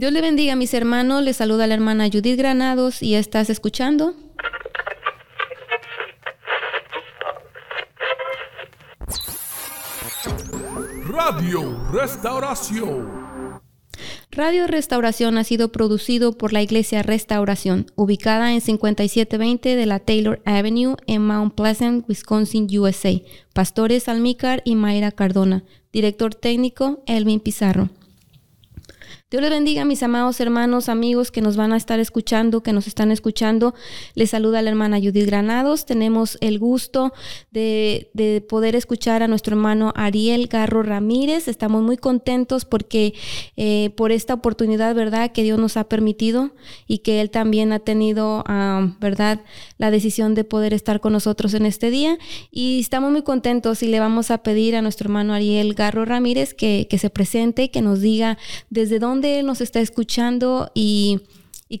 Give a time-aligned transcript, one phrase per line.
[0.00, 1.22] Dios le bendiga, mis hermanos.
[1.22, 4.14] Le saluda la hermana Judith Granados y estás escuchando.
[11.06, 13.60] Radio Restauración.
[14.30, 20.40] Radio Restauración ha sido producido por la Iglesia Restauración, ubicada en 5720 de la Taylor
[20.46, 23.20] Avenue en Mount Pleasant, Wisconsin, USA.
[23.52, 25.62] Pastores Almícar y Mayra Cardona.
[25.92, 27.90] Director técnico Elvin Pizarro.
[29.30, 32.88] Dios les bendiga, mis amados hermanos, amigos que nos van a estar escuchando, que nos
[32.88, 33.74] están escuchando.
[34.16, 35.86] Les saluda la hermana Judith Granados.
[35.86, 37.12] Tenemos el gusto
[37.52, 38.10] de,
[38.48, 41.46] poder escuchar a nuestro hermano Ariel Garro Ramírez.
[41.46, 43.14] Estamos muy contentos porque
[43.56, 46.50] eh, por esta oportunidad, ¿verdad?, que Dios nos ha permitido
[46.88, 49.42] y que Él también ha tenido, ah, ¿verdad?,
[49.80, 52.18] la decisión de poder estar con nosotros en este día.
[52.50, 56.52] Y estamos muy contentos y le vamos a pedir a nuestro hermano Ariel Garro Ramírez
[56.52, 58.36] que, que se presente, que nos diga
[58.68, 61.22] desde dónde nos está escuchando y,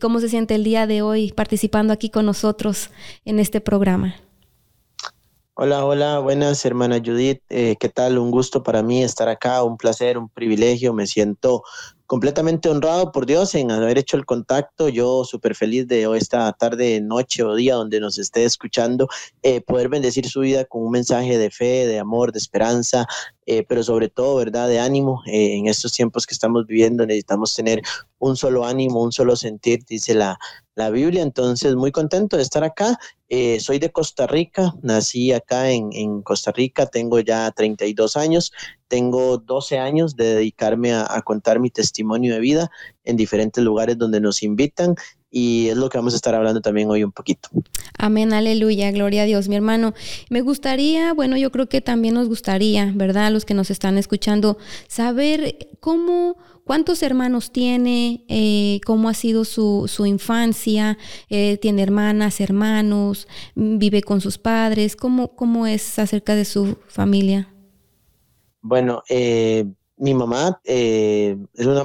[0.00, 2.90] cómo se siente el día de hoy participando aquí con nosotros
[3.26, 4.14] en este programa.
[5.52, 8.16] Hola, hola, buenas hermana Judith, eh, ¿qué tal?
[8.16, 11.64] Un gusto para mí estar acá, un placer, un privilegio, me siento
[12.10, 14.88] completamente honrado por Dios en haber hecho el contacto.
[14.88, 19.06] Yo súper feliz de esta tarde, noche o día donde nos esté escuchando,
[19.44, 23.06] eh, poder bendecir su vida con un mensaje de fe, de amor, de esperanza,
[23.46, 25.22] eh, pero sobre todo, ¿verdad?, de ánimo.
[25.26, 27.82] Eh, en estos tiempos que estamos viviendo necesitamos tener
[28.18, 30.38] un solo ánimo, un solo sentir, dice la,
[30.74, 31.22] la Biblia.
[31.22, 32.98] Entonces, muy contento de estar acá.
[33.60, 38.52] soy de Costa Rica, nací acá en, en, Costa Rica, tengo ya 32 años,
[38.90, 42.70] tengo 12 años de dedicarme a, contar mi testimonio de vida
[43.04, 44.96] en diferentes lugares donde nos invitan
[45.30, 47.48] y es lo que vamos a estar hablando también hoy un poquito.
[47.96, 49.94] Amén, aleluya, gloria a Dios, mi hermano.
[50.28, 53.30] Me gustaría, bueno, yo creo que también nos gustaría, ¿verdad?
[53.30, 54.58] Los que nos están escuchando,
[54.88, 62.40] saber cómo, cuántos hermanos tiene, eh, cómo ha sido su, su infancia, eh, tiene hermanas,
[62.40, 67.48] hermanos, vive con sus padres, cómo, cómo es acerca de su familia.
[68.62, 69.64] Bueno, eh,
[70.00, 71.36] mi mamá eh,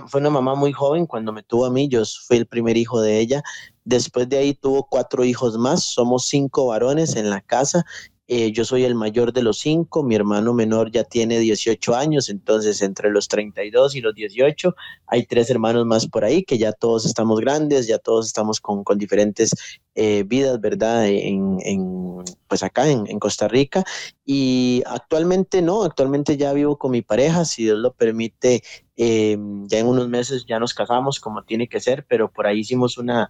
[0.07, 3.01] fue una mamá muy joven cuando me tuvo a mí, yo fui el primer hijo
[3.01, 3.43] de ella.
[3.83, 7.85] Después de ahí tuvo cuatro hijos más, somos cinco varones en la casa
[8.27, 12.29] eh, yo soy el mayor de los cinco, mi hermano menor ya tiene 18 años,
[12.29, 14.75] entonces entre los 32 y los 18
[15.05, 18.83] hay tres hermanos más por ahí que ya todos estamos grandes, ya todos estamos con,
[18.83, 19.51] con diferentes
[19.93, 21.07] eh, vidas, ¿verdad?
[21.07, 23.83] En, en pues acá en, en, Costa Rica.
[24.25, 28.63] Y actualmente no, actualmente ya vivo con mi pareja, si Dios lo permite,
[28.97, 29.37] eh,
[29.67, 32.97] ya en unos meses ya nos casamos como tiene que ser, pero por ahí hicimos
[32.97, 33.29] una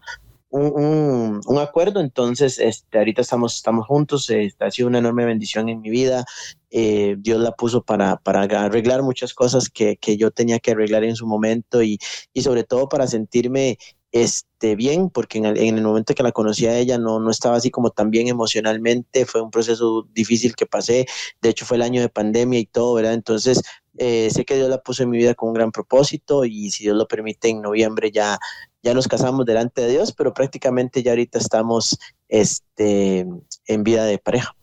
[0.56, 5.82] un, acuerdo, entonces este, ahorita estamos, estamos juntos, eh, ha sido una enorme bendición en
[5.82, 6.26] mi vida,
[6.72, 11.04] eh, Dios la puso para, para arreglar muchas cosas que, que, yo tenía que arreglar
[11.04, 12.00] en su momento y,
[12.34, 13.78] y sobre todo para sentirme
[14.12, 17.30] este, bien, porque en el, en el, momento que la conocí a ella no, no
[17.30, 21.06] estaba así como tan bien emocionalmente, fue un proceso difícil que pasé,
[21.42, 23.14] de hecho fue el año de pandemia y todo, ¿verdad?
[23.14, 23.62] Entonces
[23.98, 26.84] eh, sé que Dios la puso en mi vida con un gran propósito y si
[26.84, 28.38] Dios lo permite en noviembre ya,
[28.86, 31.98] ya nos casamos delante de Dios, pero prácticamente ya ahorita estamos
[32.30, 33.26] este,
[33.66, 34.56] en vida de pareja.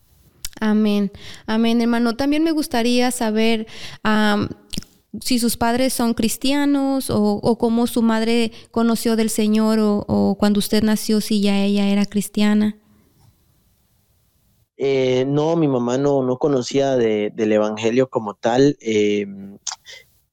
[0.61, 1.11] Amén,
[1.47, 2.15] amén, hermano.
[2.15, 3.67] También me gustaría saber
[5.21, 10.85] si sus padres son cristianos o, cómo su madre conoció del Señor o, cuando usted
[10.85, 12.79] nació, si ya ella era cristiana.
[14.77, 18.77] Eh, no, mi mamá no, no conocía del Evangelio como tal.
[18.81, 19.27] Eh,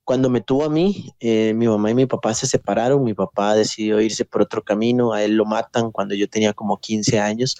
[0.10, 3.54] cuando me tuvo a mí, eh, mi mamá y mi papá se separaron, mi papá
[3.54, 7.60] decidió irse por otro camino, a él lo matan cuando yo tenía como 15 años.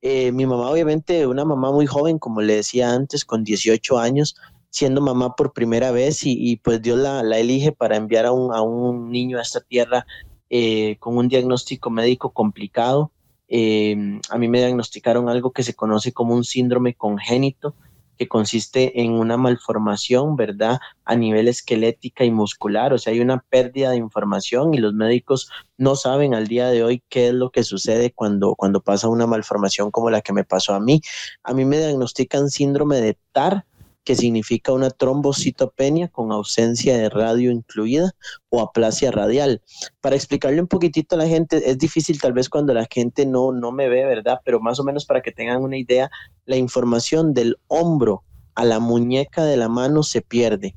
[0.00, 4.36] Eh, mi mamá, obviamente, una mamá muy joven, como le decía antes, con 18 años,
[4.70, 8.62] siendo mamá por primera vez y, pues Dios la, elige para enviar a un, a
[8.62, 10.06] un, niño a esta tierra
[10.50, 13.10] eh, con un diagnóstico médico complicado.
[13.50, 17.74] a mí me diagnosticaron algo que se conoce como un síndrome congénito,
[18.18, 20.80] que consiste en una malformación, ¿verdad?
[21.04, 25.50] A nivel esquelética y muscular, o sea, hay una pérdida de información y los médicos
[25.76, 29.26] no saben al día de hoy qué es lo que sucede cuando, cuando pasa una
[29.26, 31.00] malformación como la que me pasó a mí.
[31.44, 33.64] A mí me diagnostican síndrome de TAR,
[34.08, 38.12] que significa una trombocitopenia con ausencia de radio incluida
[38.48, 39.60] o aplasia radial.
[40.00, 43.52] Para explicarle un poquitito a la gente, es difícil tal vez cuando la gente no,
[43.52, 44.40] no me ve, ¿verdad?
[44.46, 46.10] Pero más o menos para que tengan una idea,
[46.46, 48.22] la información del hombro
[48.54, 50.74] a la muñeca de la mano se pierde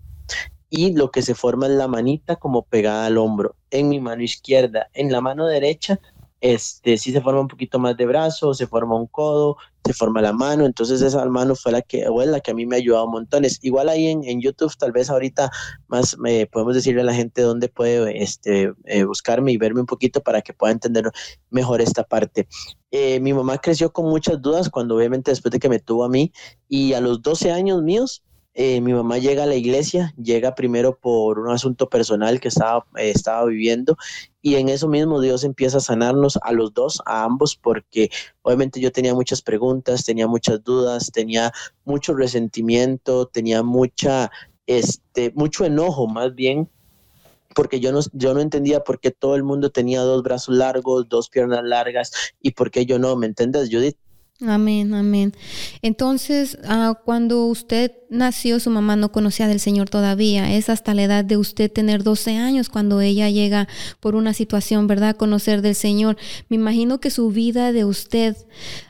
[0.70, 4.24] y lo que se forma es la manita como pegada al hombro en mi mano
[4.24, 4.90] izquierda.
[4.92, 6.02] En la mano derecha
[6.42, 10.22] este, sí se forma un poquito más de brazo, se forma un codo, se forma
[10.22, 12.80] la mano, entonces esa mano fue la que, o la que a mí me ha
[12.80, 13.60] ayudado montones.
[13.62, 15.50] Igual ahí en, en YouTube, tal vez ahorita
[15.88, 19.86] más me podemos decirle a la gente dónde puede este, eh, buscarme y verme un
[19.86, 21.12] poquito para que pueda entender
[21.50, 22.48] mejor esta parte.
[22.92, 26.10] Eh, mi mamá creció con muchas dudas cuando obviamente después de que me tuvo a
[26.10, 26.32] mí
[26.68, 28.24] y a los 12 años míos,
[28.54, 32.86] eh, mi mamá llega a la iglesia, llega primero por un asunto personal que estaba,
[32.98, 33.96] estaba viviendo
[34.42, 38.10] y en eso mismo Dios empieza a sanarnos a los dos, a ambos, porque
[38.42, 41.54] obviamente yo tenía muchas preguntas, tenía muchas dudas, tenía
[41.86, 44.32] mucho resentimiento, tenía mucha,
[44.68, 46.70] este, mucho enojo más bien
[47.54, 51.08] porque yo no, yo no entendía por qué todo el mundo tenía dos brazos largos,
[51.10, 52.12] dos piernas largas
[52.42, 53.98] y por qué yo no, ¿me entiendes, Judith?
[54.48, 55.34] Amén, amén.
[55.84, 60.52] Entonces, ah, cuando usted nació, su mamá no conocía del Señor todavía.
[60.56, 63.68] Es hasta la edad de usted tener 12 años cuando ella llega
[64.00, 65.16] por una situación, ¿verdad?
[65.16, 66.18] Conocer del Señor.
[66.50, 68.36] Me imagino que su vida de usted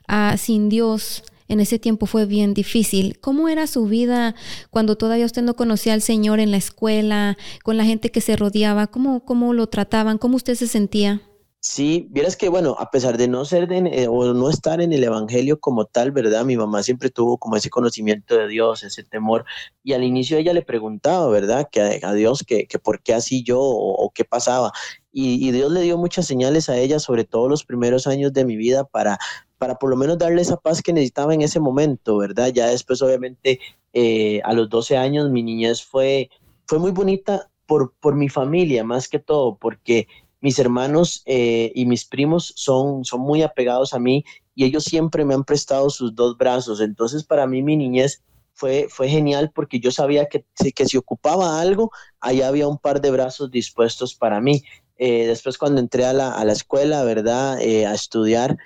[0.07, 3.19] ah, sin Dios en ese tiempo fue bien difícil.
[3.19, 4.35] ¿Cómo era su vida
[4.69, 8.37] cuando todavía usted no conocía al Señor en la escuela, con la gente que se
[8.37, 8.87] rodeaba?
[8.87, 10.17] ¿Cómo, cómo lo trataban?
[10.17, 11.21] ¿Cómo usted se sentía?
[11.63, 14.93] Sí, vieras que bueno, a pesar de no ser de, eh, o no estar en
[14.93, 16.43] el evangelio como tal, ¿verdad?
[16.43, 19.45] Mi mamá siempre tuvo como ese conocimiento de Dios, ese temor,
[19.83, 21.69] y al inicio ella le preguntaba, ¿verdad?
[21.71, 24.71] Que a, Dios, que, que, por qué así yo o, qué pasaba.
[25.11, 28.55] Y, Dios le dio muchas señales a ella, sobre todo los primeros años de mi
[28.55, 29.19] vida, para,
[29.59, 32.47] para por lo menos darle esa paz que necesitaba en ese momento, ¿verdad?
[32.51, 33.59] Ya después, obviamente,
[33.93, 36.31] eh, a los 12 años, mi niñez fue,
[36.65, 40.07] fue muy bonita por, por mi familia, más que todo, porque
[40.41, 45.23] mis hermanos eh, y mis primos son, son muy apegados a mí y ellos siempre
[45.23, 46.81] me han prestado sus dos brazos.
[46.81, 48.23] Entonces, para mí mi niñez
[48.53, 50.45] fue, fue genial porque yo sabía que,
[50.75, 54.63] que si ocupaba algo, allá había un par de brazos dispuestos para mí.
[54.97, 57.61] Eh, después cuando entré a la, a la escuela, ¿verdad?
[57.61, 58.57] Eh, a estudiar,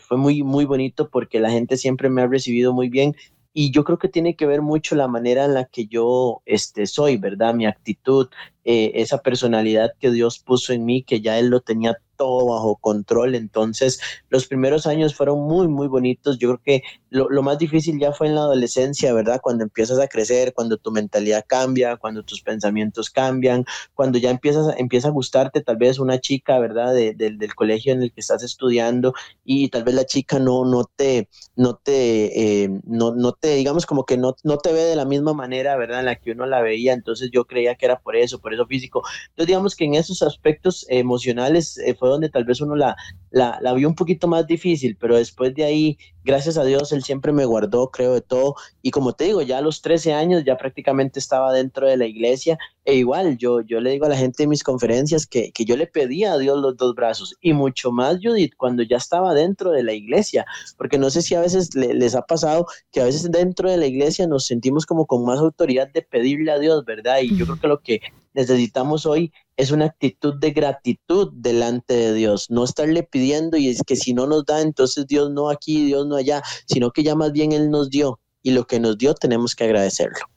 [0.00, 3.14] fue muy, muy bonito porque la gente siempre me ha recibido muy bien
[3.54, 6.86] y yo creo que tiene que ver mucho la manera en la que yo este,
[6.86, 7.54] soy, ¿verdad?
[7.54, 8.28] Mi actitud,
[8.64, 11.96] eh, esa personalidad que Dios puso en mí, que ya Él lo tenía
[12.26, 13.34] bajo control.
[13.34, 16.38] Entonces, los primeros años fueron muy, muy bonitos.
[16.38, 19.40] Yo creo que lo, más difícil ya fue en la adolescencia, ¿verdad?
[19.40, 24.74] Cuando empiezas a crecer, cuando tu mentalidad cambia, cuando tus pensamientos cambian, cuando ya empiezas,
[24.78, 26.94] empieza a gustarte tal vez una chica, ¿verdad?
[26.94, 31.28] del colegio en el que estás estudiando y tal vez la chica no, no te,
[31.56, 35.04] no te, eh, no, no te, digamos como que no, no te ve de la
[35.04, 36.00] misma manera, ¿verdad?
[36.00, 36.92] En la que uno la veía.
[36.92, 39.02] Entonces yo creía que era por eso, por eso físico.
[39.30, 42.96] Entonces digamos que en esos aspectos emocionales eh, fue donde tal vez uno la,
[43.30, 47.04] la, la vio un poquito más difícil, pero después de ahí gracias a Dios, Él
[47.04, 48.54] siempre me guardó, creo, de todo.
[48.82, 52.06] Y como te digo, ya a los 13 años ya prácticamente estaba dentro de la
[52.06, 52.58] iglesia.
[52.84, 55.76] E igual, yo, yo le digo a la gente en mis conferencias que, que yo
[55.76, 57.36] le pedía a Dios los dos brazos.
[57.40, 60.44] Y mucho más, Judith, cuando ya estaba dentro de la iglesia.
[60.76, 63.86] Porque no sé si a veces les ha pasado que a veces dentro de la
[63.86, 67.18] iglesia nos sentimos como con más autoridad de pedirle a Dios, ¿verdad?
[67.22, 68.00] Y yo creo que lo que
[68.34, 73.82] necesitamos hoy es una actitud de gratitud delante de Dios, no estarle pidiendo y es
[73.86, 77.14] que si no nos da, entonces Dios no aquí, Dios no allá, sino que ya
[77.14, 80.33] más bien Él nos dio y lo que nos dio tenemos que agradecerlo.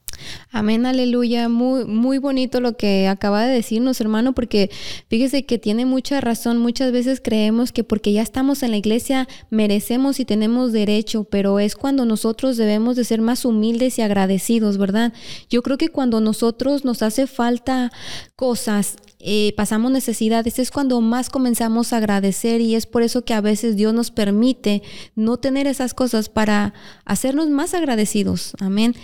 [0.50, 1.48] Amén, aleluya.
[1.48, 4.70] Muy, muy bonito lo que acaba de decirnos, hermano, porque
[5.08, 6.58] fíjese que tiene mucha razón.
[6.58, 11.60] Muchas veces creemos que porque ya estamos en la iglesia merecemos y tenemos derecho, pero
[11.60, 15.12] es cuando nosotros debemos de ser más humildes y agradecidos, ¿verdad?
[15.50, 17.92] Yo creo que cuando nosotros nos hace falta
[18.36, 23.34] cosas eh, pasamos necesidades, es cuando más comenzamos a agradecer y es por eso que
[23.34, 24.82] a veces Dios nos permite
[25.16, 26.72] no tener esas cosas para
[27.04, 28.52] hacernos más agradecidos.
[28.60, 28.94] Amén.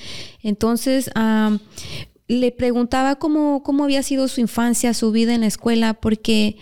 [0.43, 1.11] Entonces,
[2.27, 6.57] le preguntaba cómo, cómo había sido su infancia, su vida en la escuela, porque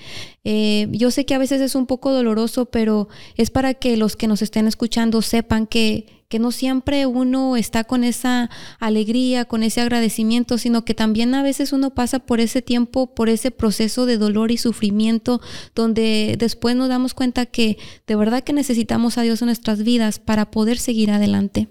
[0.45, 4.17] eh, yo sé que a veces es un poco doloroso, pero es para que los
[4.17, 8.49] que nos estén escuchando sepan que que no siempre uno está con esa
[8.81, 13.29] alegría, con ese agradecimiento, sino que también a veces uno pasa por ese tiempo, por
[13.29, 15.43] ese proceso de dolor y sufrimiento,
[15.75, 20.21] donde después nos damos cuenta que de verdad que necesitamos a Dios en nuestras vidas
[20.21, 21.69] para poder seguir adelante.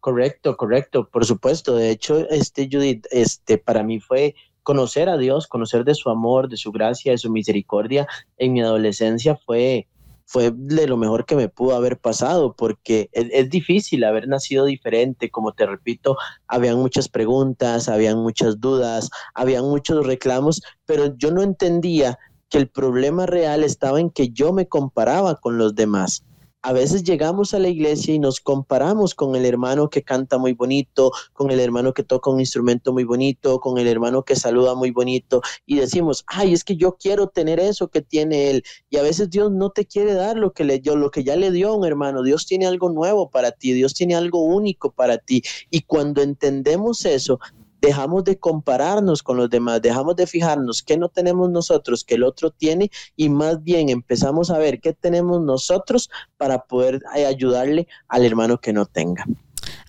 [0.00, 1.76] Correcto, correcto, por supuesto.
[1.76, 6.48] De hecho, este Judith, este para mí fue conocer a Dios, conocer de su amor,
[6.48, 9.86] de su gracia, de su misericordia en mi adolescencia fue
[10.30, 15.28] fue de lo mejor que me pudo haber pasado, porque es, difícil haber nacido diferente,
[15.28, 21.42] como te repito, habían muchas preguntas, habían muchas dudas, habían muchos reclamos, pero yo no
[21.42, 22.16] entendía
[22.48, 26.24] que el problema real estaba en que yo me comparaba con los demás.
[26.62, 30.52] A veces llegamos a la iglesia y nos comparamos con el hermano que canta muy
[30.52, 34.74] bonito, con el hermano que toca un instrumento muy bonito, con el hermano que saluda
[34.74, 38.62] muy bonito y decimos, ay, es que yo quiero tener eso que tiene él.
[38.90, 41.36] Y a veces Dios no te quiere dar lo que, le, dio, lo que ya
[41.36, 42.22] le dio a un hermano.
[42.22, 45.42] Dios tiene algo nuevo para ti, Dios tiene algo único para ti.
[45.70, 47.40] Y cuando entendemos eso,
[47.80, 52.24] dejamos de compararnos con los demás, dejamos de fijarnos qué no tenemos nosotros, que el
[52.24, 57.88] otro tiene y más bien empezamos a ver qué tenemos nosotros para poder eh, ayudarle
[58.08, 59.24] al hermano que no tenga.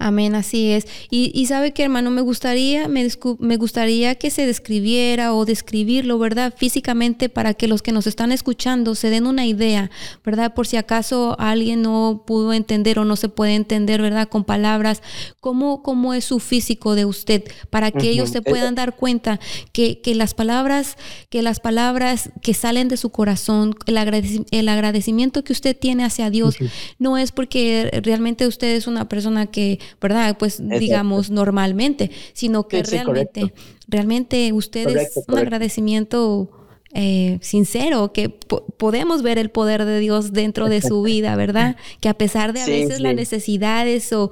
[0.02, 0.88] Amén, así es.
[1.12, 6.56] Y, sabe que hermano, me gustaría, me, me, gustaría que se describiera o describirlo, ¿verdad?
[6.58, 9.92] Físicamente para que los que nos están escuchando se den una idea,
[10.26, 10.56] ¿verdad?
[10.56, 14.28] Por si acaso alguien no pudo entender o no se puede entender, ¿verdad?
[14.28, 15.04] Con palabras,
[15.40, 17.44] ¿cómo, cómo es su físico de usted?
[17.70, 19.40] Para que ellos se puedan dar cuenta
[19.72, 20.98] que, que, las palabras,
[21.30, 26.32] que las palabras que salen de su corazón, el, el agradecimiento que usted tiene hacia
[26.32, 26.58] Dios,
[26.98, 30.38] no es porque realmente usted es una persona que ¿verdad?
[30.38, 33.54] Pues digamos normalmente, sino que realmente,
[33.88, 36.50] realmente ustedes un agradecimiento
[36.94, 41.78] eh, sincero, que podemos ver el poder de Dios dentro de su vida, ¿verdad?
[42.02, 44.32] Que a pesar de a veces las necesidades o,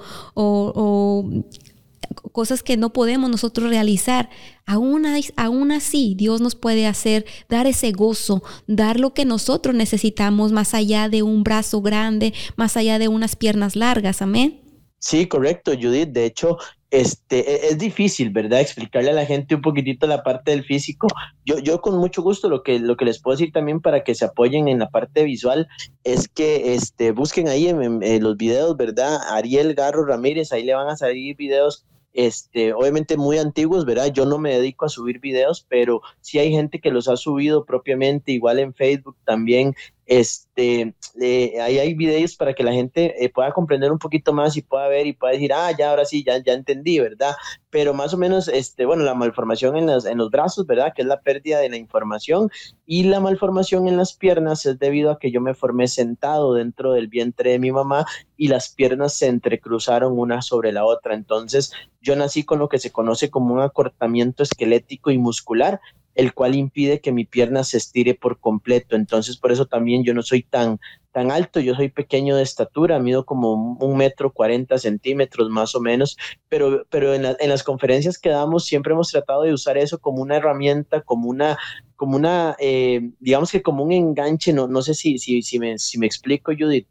[2.34, 4.30] cosas que no podemos nosotros realizar,
[4.66, 5.06] aún,
[5.38, 10.74] aún así Dios nos puede hacer dar ese gozo, dar lo que nosotros necesitamos más
[10.74, 14.60] allá de un brazo grande, más allá de unas piernas largas, amén.
[15.00, 16.10] Sí, correcto, Judith.
[16.10, 16.58] De hecho,
[16.92, 18.60] este, e, es difícil, ¿verdad?
[18.60, 21.08] Explicarle a la gente un poquitito la parte del físico.
[21.46, 24.16] Yo, yo con mucho gusto lo que, lo que les puedo decir también para que
[24.16, 25.68] se apoyen en la parte visual
[26.04, 29.20] es que este, busquen ahí en, los videos, ¿verdad?
[29.30, 34.12] Ariel Garro Ramírez, ahí le van a salir videos este, obviamente muy antiguos, ¿verdad?
[34.12, 37.66] Yo no me dedico a subir videos, pero sí hay gente que los ha subido
[37.66, 39.76] propiamente, igual en Facebook también,
[40.10, 44.58] este, eh, ahí hay videos para que la gente eh, pueda comprender un poquito más
[44.58, 47.36] y pueda ver y pueda decir, ah, ya, ahora sí, ya, ya entendí, ¿verdad?
[47.70, 50.94] Pero más o menos, este, bueno, la malformación en, en los brazos, ¿verdad?
[50.96, 52.50] Que es la pérdida de la información
[52.88, 56.94] y la malformación en las piernas es debido a que yo me formé sentado dentro
[56.94, 61.14] del vientre de mi mamá y las piernas se entrecruzaron una sobre la otra.
[61.14, 65.80] Entonces, yo nací con lo que se conoce como un acortamiento esquelético y muscular
[66.20, 68.98] el cual impide que mi pierna se estire por completo.
[68.98, 70.78] Entonces, por eso también yo no soy tan,
[71.14, 75.80] tan alto, yo soy pequeño de estatura, mido como un metro cuarenta centímetros más o
[75.80, 76.18] menos,
[76.50, 80.36] pero, pero en, las conferencias que damos siempre hemos tratado de usar eso como una
[80.36, 81.58] herramienta, como una,
[81.96, 85.80] como una eh, digamos que como un enganche, no, no sé si, si, si, me,
[85.80, 86.88] si me explico, Judith.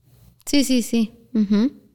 [0.46, 1.12] Sí, sí, sí.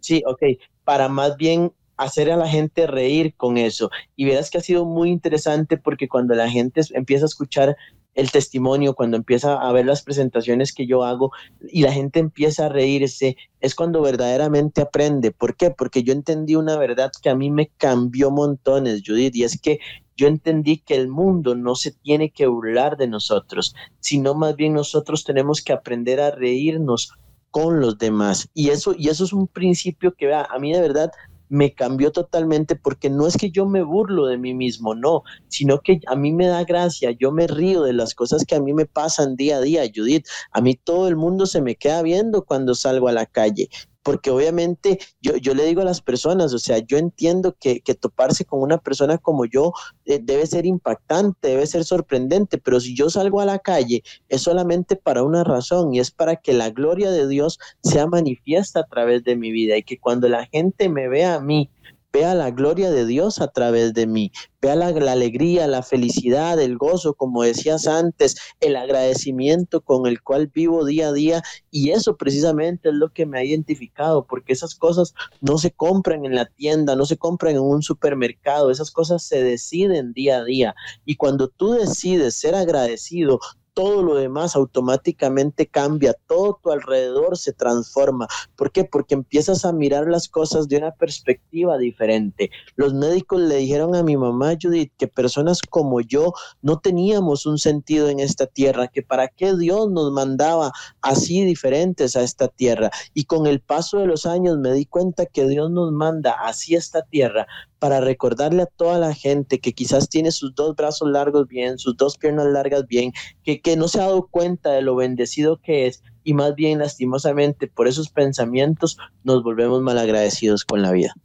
[0.02, 0.44] Sí, ok,
[0.84, 3.90] para más bien hacer a la gente reír con eso.
[4.16, 7.76] Y verás que ha sido muy interesante porque cuando la gente empieza a escuchar
[8.16, 11.32] el testimonio, cuando empieza a ver las presentaciones que yo hago
[11.72, 15.32] y la gente empieza a reírse, es cuando verdaderamente aprende.
[15.32, 15.72] ¿Por qué?
[15.72, 19.80] Porque yo entendí una verdad que a mí me cambió montones, Judith, y es que
[20.16, 24.74] yo entendí que el mundo no se tiene que burlar de nosotros, sino más bien
[24.74, 27.14] nosotros tenemos que aprender a reírnos
[27.50, 28.50] con los demás.
[28.54, 31.12] Y eso, y eso es un principio que a mí de verdad
[31.50, 35.80] me cambió totalmente porque no es que yo me burlo de mí mismo, no, sino
[35.80, 38.74] que a mí me da gracia, yo me río de las cosas que a mí
[38.74, 40.26] me pasan día a día, Judith.
[40.52, 43.70] A mí todo el mundo se me queda viendo cuando salgo a la calle
[44.04, 48.44] porque obviamente yo, yo le digo a las personas, o sea, yo entiendo que, toparse
[48.44, 49.72] con una persona como yo
[50.06, 54.42] eh, debe ser impactante, debe ser sorprendente, pero si yo salgo a la calle es
[54.42, 58.88] solamente para una razón y es para que la gloria de Dios sea manifiesta a
[58.88, 61.70] través de mi vida y que cuando la gente me vea a mí,
[62.14, 66.78] vea la gloria de Dios a través de mí, vea la, alegría, la felicidad, el
[66.78, 71.42] gozo, como decías antes, el agradecimiento con el cual vivo día a día.
[71.72, 76.24] Y eso precisamente es lo que me ha identificado, porque esas cosas no se compran
[76.26, 80.44] en la tienda, no se compran en un supermercado, esas cosas se deciden día a
[80.44, 80.76] día.
[81.06, 83.40] Y cuando tú decides ser agradecido,
[83.74, 88.28] todo lo demás automáticamente cambia, todo tu alrededor se transforma.
[88.56, 88.84] ¿Por qué?
[88.84, 92.52] Porque empiezas a mirar las cosas de una perspectiva diferente.
[92.76, 97.58] Los médicos le dijeron a mi mamá Judith que personas como yo no teníamos un
[97.58, 102.92] sentido en esta tierra, que para qué Dios nos mandaba así diferentes a esta tierra.
[103.14, 106.76] Y con el paso de los años me di cuenta que Dios nos manda así
[106.76, 107.48] a esta tierra
[107.84, 111.98] para recordarle a toda la gente que quizás tiene sus dos brazos largos bien, sus
[111.98, 113.12] dos piernas largas bien,
[113.44, 116.80] que, que no se ha dado cuenta de lo bendecido que es y más bien
[116.80, 121.16] lastimosamente por esos pensamientos nos volvemos malagradecidos con la vida.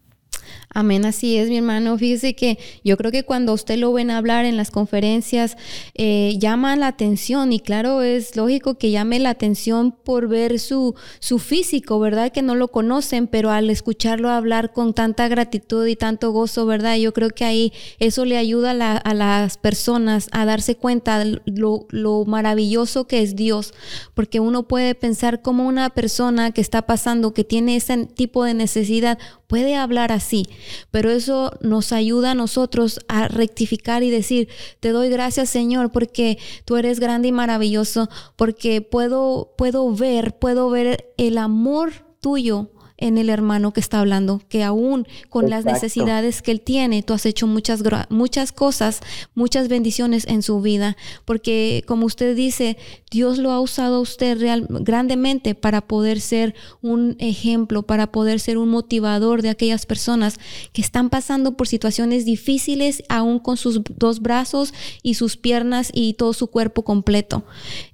[0.71, 1.97] Amén, así es, mi hermano.
[1.97, 5.57] Fíjese que yo creo que cuando usted lo ven hablar en las conferencias,
[5.95, 10.95] eh, llama la atención y claro, es lógico que llame la atención por ver su,
[11.21, 12.33] su físico, ¿verdad?
[12.33, 16.97] Que no lo conocen, pero al escucharlo hablar con tanta gratitud y tanto gozo, ¿verdad?
[16.97, 22.27] Yo creo que ahí eso le ayuda a, las personas a darse cuenta lo, lo
[22.27, 23.73] maravilloso que es Dios,
[24.13, 28.53] porque uno puede pensar como una persona que está pasando, que tiene ese tipo de
[28.53, 30.47] necesidad, puede hablar así,
[30.91, 34.49] pero eso nos ayuda a nosotros a rectificar y decir,
[34.81, 40.71] te doy gracias Señor porque tú eres grande y maravilloso, porque puedo, puedo ver, puedo
[40.71, 46.43] ver el amor tuyo en el hermano que está hablando, que aún con las necesidades
[46.43, 49.01] que él tiene, tú has hecho muchas, muchas cosas,
[49.35, 52.77] muchas bendiciones en su vida, porque como usted dice,
[53.11, 58.41] Dios lo ha usado a usted real, grandemente para poder ser un ejemplo, para poder
[58.41, 60.39] ser un motivador de aquellas personas
[60.73, 66.15] que están pasando por situaciones difíciles, aún con sus dos brazos y sus piernas y
[66.15, 67.45] todo su cuerpo completo.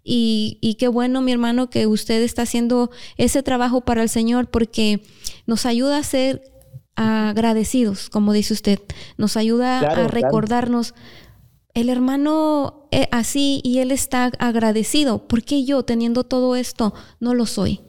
[0.02, 4.48] Y, y qué bueno, mi hermano, que usted está haciendo ese trabajo para el Señor,
[4.48, 4.93] porque
[5.46, 6.42] nos ayuda a ser
[6.96, 8.78] agradecidos, como dice usted,
[9.16, 10.94] nos ayuda a recordarnos,
[11.74, 17.34] el hermano es así y él está agradecido, ¿por qué yo teniendo todo esto no
[17.34, 17.80] lo soy?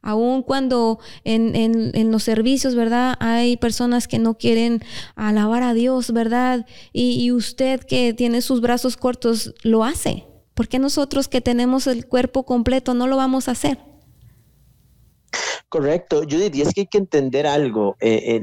[0.00, 3.16] Aún cuando en, en, los servicios, ¿verdad?
[3.18, 4.80] Hay personas que no quieren
[5.16, 6.66] alabar a Dios, ¿verdad?
[6.92, 10.24] Y, y usted que tiene sus brazos cortos lo hace.
[10.54, 13.78] ¿Por qué nosotros que tenemos el cuerpo completo no lo vamos a hacer?
[15.68, 18.40] Correcto, Judith, y es que hay que entender algo, eh,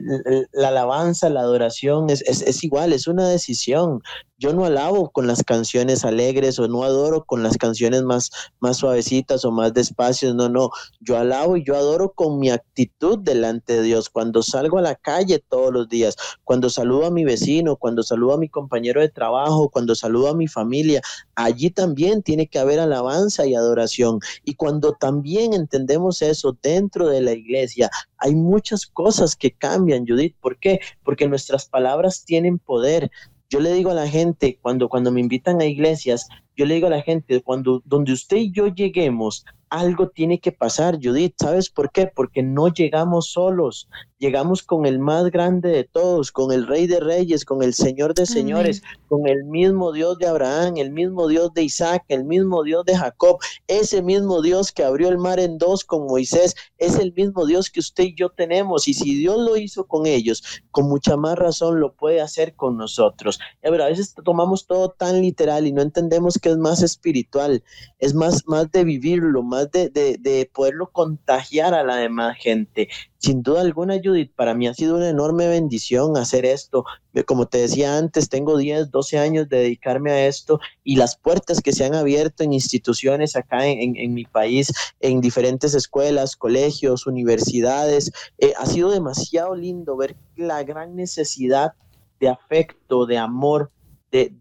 [0.51, 4.01] la alabanza, la adoración es, es, es, igual, es una decisión.
[4.38, 8.77] Yo no alabo con las canciones alegres o no adoro con las canciones más, más
[8.77, 13.77] suavecitas o más despacios, no, no, yo alabo y yo adoro con mi actitud delante
[13.77, 17.77] de Dios, cuando salgo a la calle todos los días, cuando saludo a mi vecino,
[17.77, 21.01] cuando saludo a mi compañero de trabajo, cuando saludo a mi familia,
[21.36, 24.20] allí también tiene que haber alabanza y adoración.
[24.44, 30.36] Y cuando también entendemos eso dentro de la iglesia, hay muchas cosas que cambian, Judith.
[30.42, 30.80] ¿Por qué?
[31.04, 33.12] Porque nuestras palabras tienen poder.
[33.49, 36.88] Yo le digo a la gente, cuando, cuando me invitan a iglesias, yo le digo
[36.88, 41.35] a la gente, cuando donde usted y yo lleguemos, algo tiene que pasar, Judith.
[41.38, 42.07] ¿Sabes por qué?
[42.07, 47.00] Porque no llegamos solos, llegamos con el más grande de todos, con el Rey de
[47.00, 51.53] Reyes, con el Señor de Señores, con el mismo Dios de Abraham, el mismo Dios
[51.53, 55.57] de Isaac, el mismo Dios de Jacob, ese mismo Dios que abrió el mar en
[55.57, 58.88] dos con Moisés, es el mismo Dios que usted y yo tenemos.
[58.88, 62.77] Y si Dios lo hizo con ellos, con mucha más razón lo puede hacer con
[62.77, 63.39] nosotros.
[63.63, 67.63] A, ver, a veces tomamos todo tan literal y no entendemos que es más espiritual,
[67.97, 72.88] es más, más de vivirlo, más de, de poderlo contagiar a la demás gente.
[73.17, 76.86] Sin duda alguna, Judith, para mí ha sido una enorme bendición hacer esto.
[77.25, 81.62] Como te decía antes, tengo 10, 12 años de dedicarme a esto y las puertas
[81.62, 88.12] que se han abierto en instituciones acá en, mi país, en diferentes escuelas, colegios, universidades,
[88.38, 91.73] eh, ha sido demasiado lindo ver la gran necesidad
[92.19, 93.71] de afecto, de amor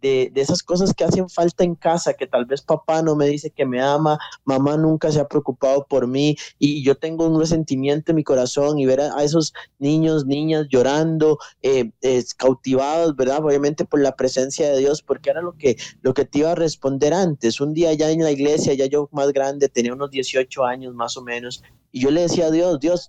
[0.00, 3.50] de, esas cosas que hacen falta en casa, que tal vez papá no me dice
[3.50, 8.12] que me ama, mamá nunca se ha preocupado por mí y yo tengo un resentimiento
[8.12, 11.90] en mi corazón y ver a, esos niños, niñas llorando, eh,
[12.36, 13.44] cautivados, ¿verdad?
[13.44, 16.54] Obviamente por la presencia de Dios, porque era lo que, lo que te iba a
[16.54, 17.60] responder antes.
[17.60, 21.16] Un día ya en la iglesia, ya yo más grande, tenía unos 18 años más
[21.16, 23.08] o menos, y yo le decía a Dios, Dios,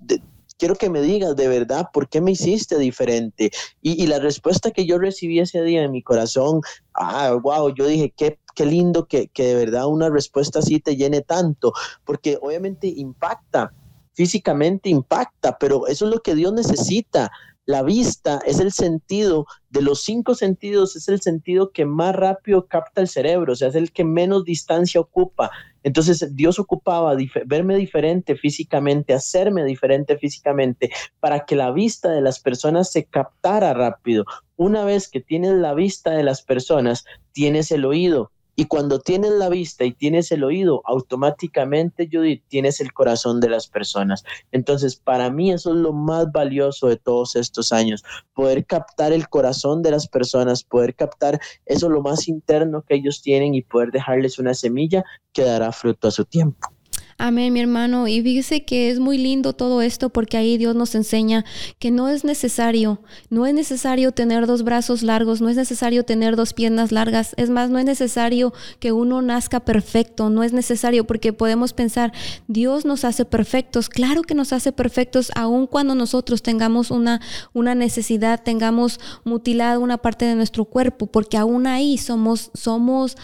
[0.57, 3.51] quiero que me digas de verdad por qué me hiciste diferente.
[3.81, 6.61] Y, la respuesta que yo recibí ese día en mi corazón,
[6.93, 10.95] ah, wow, yo dije, qué, qué lindo que, que de verdad una respuesta así te
[10.95, 11.73] llene tanto,
[12.05, 13.73] porque obviamente impacta,
[14.13, 17.31] físicamente impacta, pero eso es lo que Dios necesita.
[17.65, 22.67] La vista es el sentido de los cinco sentidos, es el sentido que más rápido
[22.67, 25.49] capta el cerebro, o sea, es el que menos distancia ocupa.
[25.81, 32.39] Entonces Dios ocupaba verme diferente físicamente, hacerme diferente físicamente, para que la vista de las
[32.39, 34.25] personas se captara rápido.
[34.55, 38.31] Una vez que tienes la vista de las personas, tienes el oído.
[38.55, 43.49] Y cuando tienes la vista y tienes el oído, automáticamente, Judith, tienes el corazón de
[43.49, 44.23] las personas.
[44.51, 49.27] Entonces, para mí eso es lo más valioso de todos estos años, poder captar el
[49.27, 53.91] corazón de las personas, poder captar eso lo más interno que ellos tienen y poder
[53.91, 56.74] dejarles una semilla que dará fruto a su tiempo.
[57.17, 58.09] Amén, mi hermano.
[58.09, 61.45] Y fíjese que es muy lindo todo esto porque ahí Dios nos enseña
[61.79, 62.99] que no es necesario,
[63.29, 67.33] no es necesario tener dos brazos largos, no es necesario tener dos piernas largas.
[67.37, 72.11] Es más, no es necesario que uno nazca perfecto, no es necesario porque podemos pensar,
[72.49, 73.87] Dios nos hace perfectos.
[73.87, 77.21] Claro que nos hace perfectos aun cuando nosotros tengamos una,
[77.53, 83.15] una necesidad, tengamos mutilado una parte de nuestro cuerpo, porque aún ahí somos, somos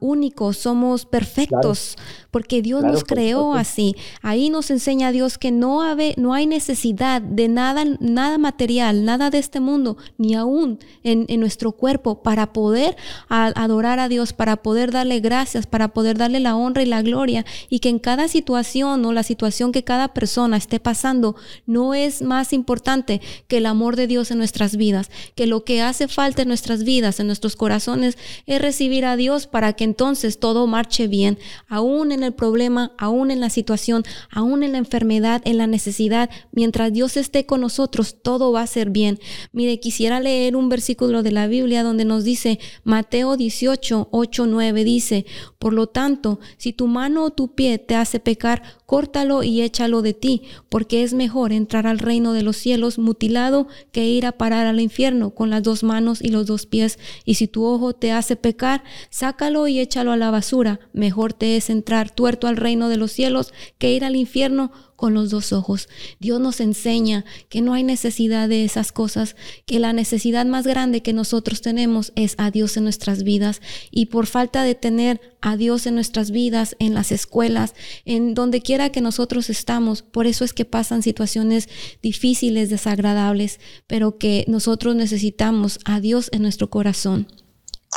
[0.00, 1.96] únicos, somos perfectos,
[2.30, 3.96] porque Dios nos creó así.
[4.22, 5.82] Ahí nos enseña Dios que no,
[6.16, 11.72] no hay necesidad de nada, nada material, nada de este mundo, ni aún en, nuestro
[11.72, 12.96] cuerpo para poder
[13.28, 17.44] adorar a Dios, para poder darle gracias, para poder darle la honra y la gloria,
[17.68, 22.22] y que en cada situación o la situación que cada persona esté pasando, no es
[22.22, 26.42] más importante que el amor de Dios en nuestras vidas, que lo que hace falta
[26.42, 31.08] en nuestras vidas, en nuestros corazones, es recibir a Dios para que entonces todo marche
[31.08, 35.66] bien, aún en el problema, aún en la situación, aún en la enfermedad, en la
[35.66, 39.18] necesidad, mientras Dios esté con nosotros, todo va a ser bien.
[39.52, 44.84] Mire, quisiera leer un versículo de la Biblia donde nos dice, Mateo 18, 8, 9,
[44.84, 45.26] dice,
[45.58, 50.02] por lo tanto, si tu mano o tu pie te hace pecar, córtalo y échalo
[50.02, 54.32] de ti, porque es mejor entrar al reino de los cielos mutilado que ir a
[54.32, 56.98] parar al infierno con las dos manos y los dos pies.
[57.24, 60.80] Y si tu ojo te hace pecar, sácalo y échalo a la basura.
[60.92, 65.14] Mejor te es entrar tuerto al reino de los cielos que ir al infierno con
[65.14, 65.88] los dos ojos.
[66.20, 71.02] Dios nos enseña que no hay necesidad de esas cosas, que la necesidad más grande
[71.02, 73.60] que nosotros tenemos es a Dios en nuestras vidas
[73.90, 78.62] y por falta de tener a Dios en nuestras vidas, en las escuelas, en donde
[78.62, 81.68] quiera que nosotros estamos, por eso es que pasan situaciones
[82.02, 87.26] difíciles, desagradables, pero que nosotros necesitamos a Dios en nuestro corazón.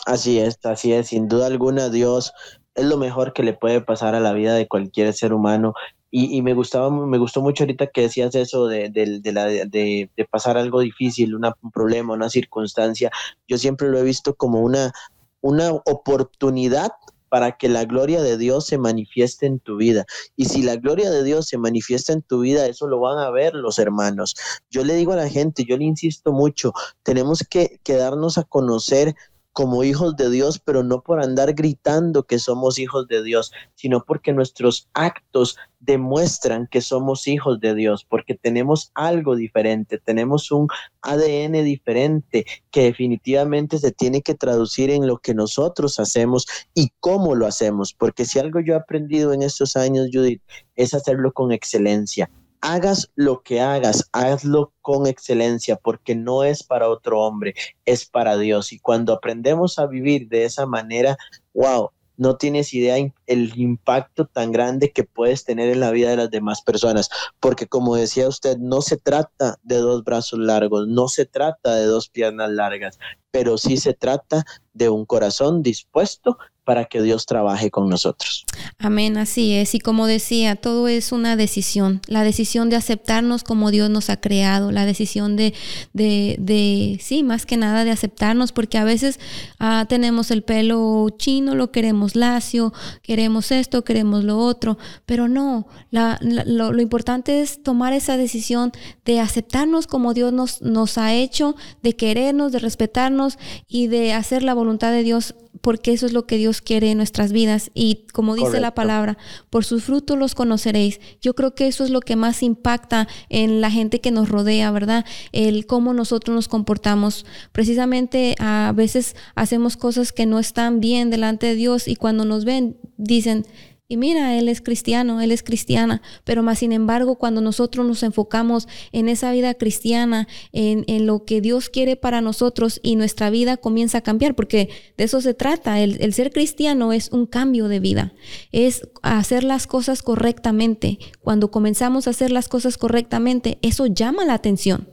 [0.05, 2.31] Así es, así es, sin duda alguna Dios
[2.77, 5.73] es lo mejor que le puede pasar a la vida de cualquier ser humano
[6.09, 11.35] y, me gustaba, me gustó mucho ahorita que decías eso de, de, pasar algo difícil,
[11.35, 13.11] un problema, una circunstancia.
[13.45, 14.93] Yo siempre lo he visto como una,
[15.41, 16.91] una oportunidad
[17.27, 20.05] para que la gloria de Dios se manifieste en tu vida.
[20.37, 23.29] Y si la gloria de Dios se manifiesta en tu vida, eso lo van a
[23.29, 24.35] ver los hermanos.
[24.69, 26.71] Yo le digo a la gente, yo le insisto mucho,
[27.03, 29.13] tenemos que, que darnos a conocer
[29.57, 34.03] como hijos de Dios, pero no por andar gritando que somos hijos de Dios, sino
[34.05, 40.67] porque nuestros actos demuestran que somos hijos de Dios, porque tenemos algo diferente, tenemos un
[41.01, 47.33] ADN diferente que definitivamente se tiene que traducir en lo que nosotros hacemos y cómo
[47.33, 50.43] lo hacemos, porque si algo yo he aprendido en estos años, Judith,
[50.75, 52.29] es hacerlo con excelencia
[52.61, 57.53] hagas lo que hagas, hazlo con excelencia, porque no es para otro hombre,
[57.85, 58.73] es para Dios.
[58.73, 61.17] Y cuando aprendemos a vivir de esa manera,
[61.53, 66.17] wow, no tienes idea el impacto tan grande que puedes tener en la vida de
[66.17, 67.09] las demás personas,
[67.39, 71.85] porque como decía usted, no se trata de dos brazos largos, no se trata de
[71.85, 72.97] dos piernas largas,
[73.31, 76.37] pero sí se trata de un corazón dispuesto
[76.67, 78.45] para que Dios trabaje con nosotros.
[78.77, 79.73] Amén, así es.
[79.73, 82.01] Y como decía, todo es una decisión.
[82.07, 85.53] La decisión de aceptarnos como Dios nos ha creado, la decisión de,
[85.93, 89.17] de, de sí, más que nada de aceptarnos, porque a veces
[89.59, 95.67] ah, tenemos el pelo chino, lo queremos lacio, queremos esto, queremos lo otro, pero no,
[95.91, 98.71] lo, lo, importante es tomar esa decisión
[99.05, 104.43] de aceptarnos como Dios nos, nos ha hecho, de querernos, de respetarnos y de hacer
[104.43, 107.71] la voluntad de Dios porque eso es lo que Dios quiere en nuestras vidas.
[107.73, 109.17] Y como dice la palabra,
[109.49, 110.99] por sus frutos los conoceréis.
[111.21, 114.71] Yo creo que eso es lo que más impacta en la gente que nos rodea,
[114.71, 115.05] ¿verdad?
[115.31, 117.25] El cómo nosotros nos comportamos.
[117.51, 122.45] Precisamente a veces hacemos cosas que no están bien delante de Dios y cuando nos
[122.45, 123.45] ven dicen,
[123.89, 128.03] y mira, él es cristiano, él es cristiana, pero más sin embargo, cuando nosotros nos
[128.03, 133.29] enfocamos en esa vida cristiana, en, en, lo que Dios quiere para nosotros y nuestra
[133.29, 137.27] vida comienza a cambiar, porque de eso se trata, el, el ser cristiano es un
[137.27, 138.13] cambio de vida,
[138.51, 140.99] es hacer las cosas correctamente.
[141.21, 144.89] Cuando comenzamos a hacer las cosas correctamente, eso llama la atención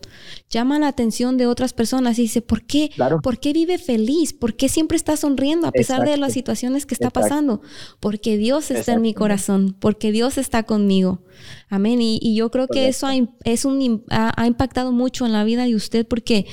[0.51, 2.91] llama la atención de otras personas y dice, ¿por qué?
[3.23, 4.33] ¿Por qué vive feliz?
[4.33, 7.61] ¿Por qué siempre está sonriendo a pesar de las situaciones que está pasando?
[8.01, 11.23] Porque Dios está en mi corazón, porque Dios está conmigo.
[11.69, 12.01] Amén.
[12.01, 13.09] Y, yo creo que eso
[13.45, 16.47] es un, ha, impactado mucho en la vida de usted porque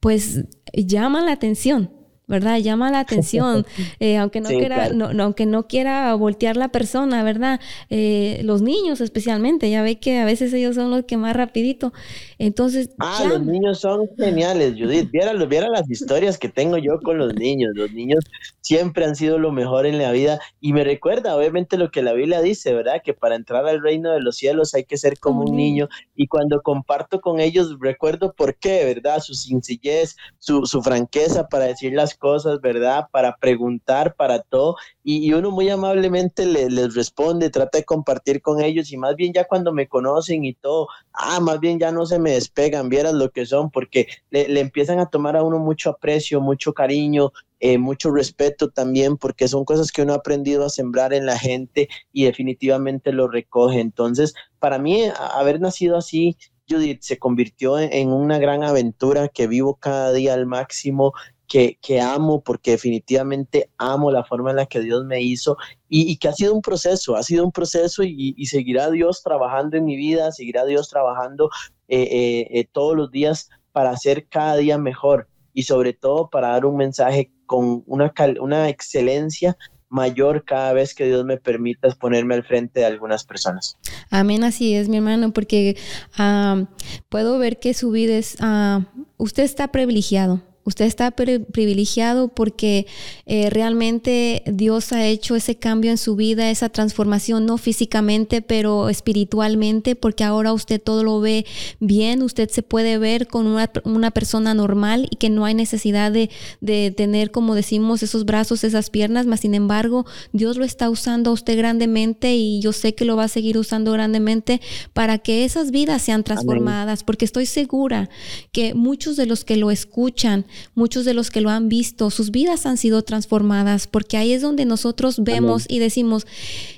[0.00, 1.99] pues llama la atención.
[2.30, 2.58] ¿Verdad?
[2.58, 3.66] Llama la atención,
[4.00, 7.60] eh, aunque, no quiera, no, aunque no quiera voltear la persona, ¿verdad?
[7.90, 11.92] Eh, los niños especialmente, ya ve que a veces ellos son los que más rapidito.
[12.38, 12.90] Entonces...
[12.98, 15.10] Ah, los niños son geniales, Judith.
[15.10, 17.72] Viera, viera las historias que tengo yo con los niños.
[17.74, 18.24] Los niños
[18.60, 22.12] siempre han sido lo mejor en la vida y me recuerda obviamente lo que la
[22.12, 23.02] Biblia dice, ¿verdad?
[23.04, 26.28] Que para entrar al reino de los cielos hay que ser como un niño y
[26.28, 29.20] cuando comparto con ellos recuerdo por qué, ¿verdad?
[29.20, 33.08] Su sencillez, su, su franqueza para decir las cosas, ¿verdad?
[33.10, 34.76] Para preguntar, para todo.
[35.02, 39.44] Y, uno muy amablemente les responde, trata de compartir con ellos y más bien ya
[39.44, 43.30] cuando me conocen y todo, ah, más bien ya no se me despegan, vieras lo
[43.30, 48.10] que son, porque le, empiezan a tomar a uno mucho aprecio, mucho cariño, eh, mucho
[48.10, 52.24] respeto también, porque son cosas que uno ha aprendido a sembrar en la gente y
[52.24, 53.80] definitivamente lo recoge.
[53.80, 55.04] Entonces, para mí,
[55.34, 56.36] haber nacido así,
[56.70, 61.12] Judith, se convirtió en una gran aventura que vivo cada día al máximo
[61.50, 65.56] que, amo porque definitivamente amo la forma en la que Dios me hizo
[65.88, 69.84] y, que ha sido un proceso, ha sido un proceso y, seguirá Dios trabajando en
[69.84, 71.50] mi vida, seguirá Dios trabajando
[71.88, 76.50] eh, eh, eh, todos los días para hacer cada día mejor y sobre todo para
[76.50, 79.56] dar un mensaje con una, una excelencia
[79.88, 83.76] mayor cada vez que Dios me permita ponerme al frente de algunas personas.
[84.10, 85.76] Amén, así es, mi hermano, porque
[86.16, 86.66] ah,
[87.08, 88.84] puedo ver que su vida es, uh,
[89.16, 92.86] usted está privilegiado Usted está privilegiado porque
[93.24, 98.90] eh, realmente Dios ha hecho ese cambio en su vida, esa transformación, no físicamente, pero
[98.90, 101.46] espiritualmente, porque ahora usted todo lo ve
[101.78, 106.28] bien, usted se puede ver con una, persona normal y que no hay necesidad de,
[106.60, 111.30] de, tener, como decimos, esos brazos, esas piernas, mas sin embargo, Dios lo está usando
[111.30, 114.60] a usted grandemente y yo sé que lo va a seguir usando grandemente
[114.92, 118.10] para que esas vidas sean transformadas, porque estoy segura
[118.52, 120.44] que muchos de los que lo escuchan,
[120.74, 124.42] muchos de los que lo han visto, sus vidas han sido transformadas, porque ahí es
[124.42, 126.26] donde nosotros vemos y decimos,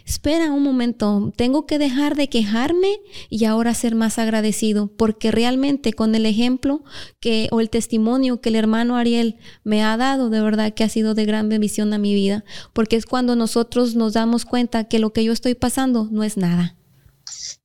[0.04, 5.92] espera un momento, tengo que dejar de quejarme y ahora ser más agradecido, porque realmente
[5.92, 6.84] con el ejemplo
[7.20, 10.88] que o el testimonio que el hermano Ariel me ha dado, de verdad que ha
[10.88, 14.98] sido de gran bendición a mi vida, porque es cuando nosotros nos damos cuenta que
[14.98, 16.76] lo que yo estoy pasando no es nada.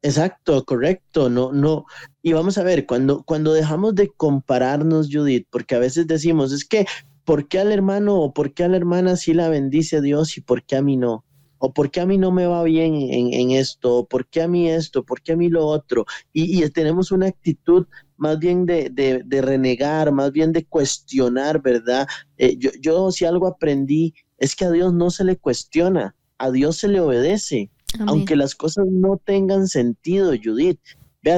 [0.01, 1.29] Exacto, correcto.
[1.29, 1.85] No, no.
[2.27, 6.65] Y vamos a ver, cuando, cuando dejamos de compararnos, Judith, porque a veces decimos, es
[6.65, 6.85] que,
[7.23, 10.41] ¿por qué al hermano o por qué a la hermana sí la bendice Dios y
[10.41, 11.23] por qué a mí no?
[11.57, 13.99] ¿O por qué a mí no me va bien en, esto?
[13.99, 15.05] ¿O por qué a mí esto?
[15.05, 16.05] ¿Por qué a mí lo otro?
[16.33, 17.87] Y, tenemos una actitud
[18.17, 22.09] más bien de, de, renegar, más bien de cuestionar, ¿verdad?
[22.37, 26.51] Eh, yo, yo si algo aprendí es que a Dios no se le cuestiona, a
[26.51, 27.71] Dios se le obedece.
[28.05, 30.81] Aunque las cosas no tengan sentido, Judith,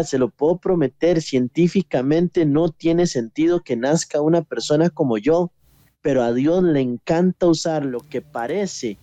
[0.03, 5.51] se lo puedo prometer, científicamente no tiene sentido que nazca una persona como yo,
[6.01, 8.97] pero a Dios le encanta usar lo que parece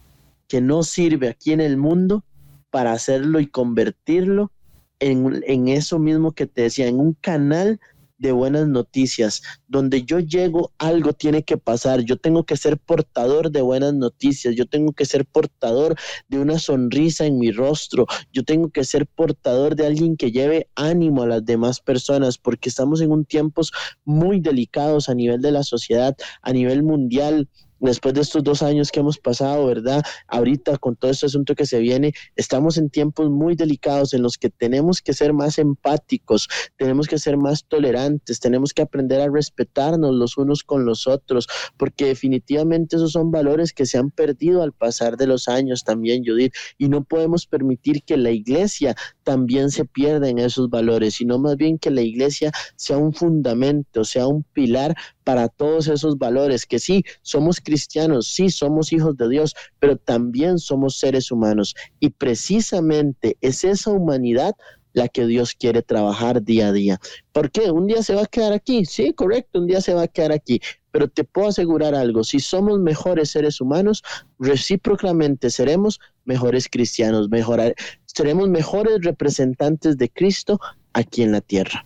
[0.48, 2.24] que no sirve aquí en el mundo
[2.70, 4.52] para hacerlo y convertirlo
[4.98, 7.80] en, en eso mismo que te decía, en un canal
[8.18, 9.42] de buenas noticias.
[9.68, 12.00] Donde yo llego, algo tiene que pasar.
[12.00, 14.54] Yo tengo que ser portador de buenas noticias.
[14.54, 15.96] Yo tengo que ser portador
[16.28, 18.06] de una sonrisa en mi rostro.
[18.32, 22.68] Yo tengo que ser portador de alguien que lleve ánimo a las demás personas, porque
[22.68, 23.72] estamos en un tiempos
[24.04, 27.48] muy delicados a nivel de la sociedad, a nivel mundial
[27.86, 30.02] después de estos dos años que hemos pasado, ¿verdad?
[30.26, 34.36] Ahorita con todo este asunto que se viene, estamos en tiempos muy delicados en los
[34.36, 39.30] que tenemos que ser más empáticos, tenemos que ser más tolerantes, tenemos que aprender a
[39.30, 41.46] respetarnos los unos con los otros,
[41.76, 46.24] porque definitivamente esos son valores que se han perdido al pasar de los años también,
[46.24, 48.96] Judith, y no podemos permitir que la iglesia
[49.26, 54.04] también se pierda en esos valores, sino más bien que la iglesia sea un fundamento,
[54.04, 59.28] sea un pilar para todos esos valores, que sí, somos cristianos, sí, somos hijos de
[59.28, 61.74] Dios, pero también somos seres humanos.
[61.98, 64.54] Y precisamente es esa humanidad
[64.96, 66.98] la que Dios quiere trabajar día a día.
[67.32, 67.70] ¿Por qué?
[67.70, 70.32] Un día se va a quedar aquí, sí, correcto, un día se va a quedar
[70.32, 70.58] aquí,
[70.90, 74.02] pero te puedo asegurar algo, si somos mejores seres humanos,
[74.38, 77.74] recíprocamente seremos mejores cristianos, mejorar,
[78.06, 80.58] seremos mejores representantes de Cristo
[80.94, 81.84] aquí en la tierra.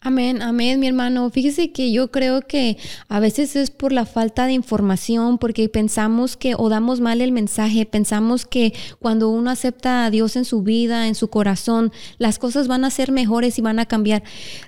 [0.00, 1.28] Amén, amén, mi hermano.
[1.28, 6.38] Fíjese que yo creo que a veces es por la falta de información, porque pensamos
[6.38, 10.62] que o damos mal el mensaje, pensamos que cuando uno acepta a Dios en su
[10.62, 14.22] vida, en su corazón, las cosas van a ser mejores y van a cambiar.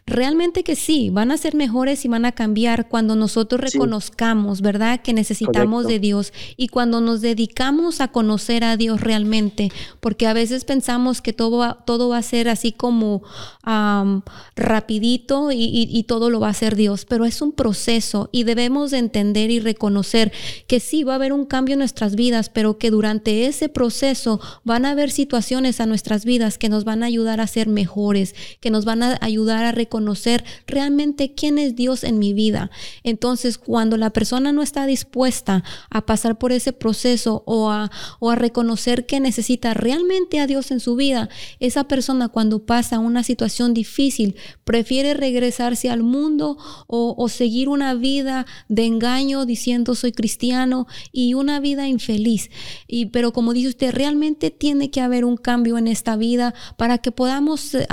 [0.07, 5.01] Realmente que sí, van a ser mejores y van a cambiar cuando nosotros reconozcamos, ¿verdad?
[5.01, 10.35] Que necesitamos de Dios y cuando nos dedicamos a conocer a Dios realmente, porque a
[10.35, 13.23] veces pensamos que todo va, todo va a ser así como
[14.57, 18.91] rápido rapidito y, todo lo va a hacer Dios, pero es un proceso y debemos
[18.91, 20.33] de entender y reconocer
[20.67, 24.41] que sí va a haber un cambio en nuestras vidas, pero que durante ese proceso
[24.65, 28.35] van a haber situaciones a nuestras vidas que nos van a ayudar a ser mejores,
[28.61, 32.73] que nos van a ayudar a reconocer realmente quién es Dios en mi vida.
[33.05, 38.31] Entonces, cuando la persona no está dispuesta a pasar por ese proceso o a, o
[38.31, 41.29] a reconocer que necesita realmente a Dios en su vida,
[41.61, 48.47] esa persona cuando pasa una situación difícil prefiere regresarse al mundo o, seguir una vida
[48.69, 52.51] de engaño diciendo soy cristiano y una vida infeliz.
[52.87, 56.99] Y, pero como dice usted, realmente tiene que haber un cambio en esta vida para
[56.99, 57.75] que podamos...
[57.75, 57.87] Eh,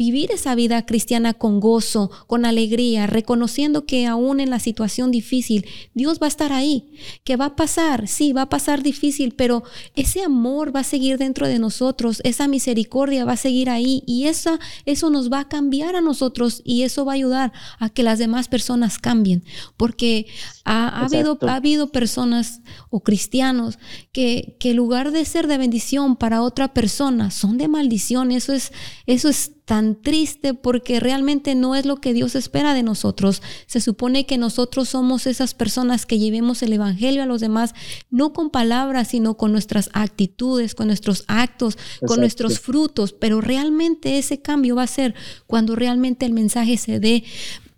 [0.00, 5.66] vivir esa vida cristiana con gozo, con alegría, reconociendo que aún en la situación difícil,
[5.92, 6.88] Dios va a estar ahí,
[7.22, 9.62] que va a pasar, sí, va a pasar difícil, pero
[9.96, 14.24] ese amor va a seguir dentro de nosotros, esa misericordia va a seguir ahí y
[14.24, 18.02] esa, eso nos va a cambiar a nosotros y eso va a ayudar a que
[18.02, 19.44] las demás personas cambien,
[19.76, 20.28] porque
[20.70, 23.78] ha, habido, ha habido personas o cristianos
[24.12, 28.52] que, que en lugar de ser de bendición para otra persona, son de maldición, eso
[28.52, 28.72] es,
[29.06, 33.42] eso es tan triste porque realmente no es lo que Dios espera de nosotros.
[33.66, 37.74] Se supone que nosotros somos esas personas que llevemos el Evangelio a los demás,
[38.10, 43.12] no con palabras, sino con nuestras actitudes, con nuestros actos, con nuestros frutos.
[43.12, 45.14] Pero realmente ese cambio va a ser
[45.46, 47.24] cuando realmente el mensaje se dé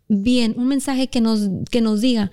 [0.08, 2.30] bien, un mensaje que nos, que nos diga,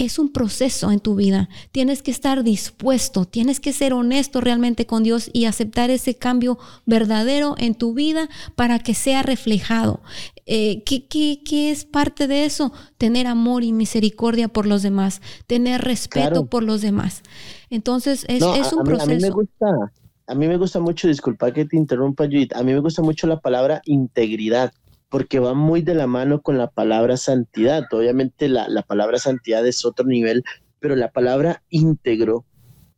[0.00, 1.48] es un proceso en tu vida.
[1.72, 6.58] Tienes que estar dispuesto, tienes que ser honesto realmente con Dios y aceptar ese cambio
[6.86, 10.00] verdadero en tu vida para que sea reflejado.
[10.46, 12.72] Eh, ¿qué, es parte de eso?
[12.98, 17.22] Tener amor y misericordia por los demás, tener respeto por los demás.
[17.68, 19.10] Entonces, es, un proceso.
[19.10, 19.92] A mí, me gusta,
[20.26, 23.26] a mí me gusta mucho, disculpa que te interrumpa, Judith, a mí me gusta mucho
[23.26, 24.72] la palabra integridad
[25.10, 27.84] porque va muy de la mano con la palabra santidad.
[27.90, 30.44] Obviamente la, la palabra santidad es otro nivel,
[30.78, 32.46] pero la palabra íntegro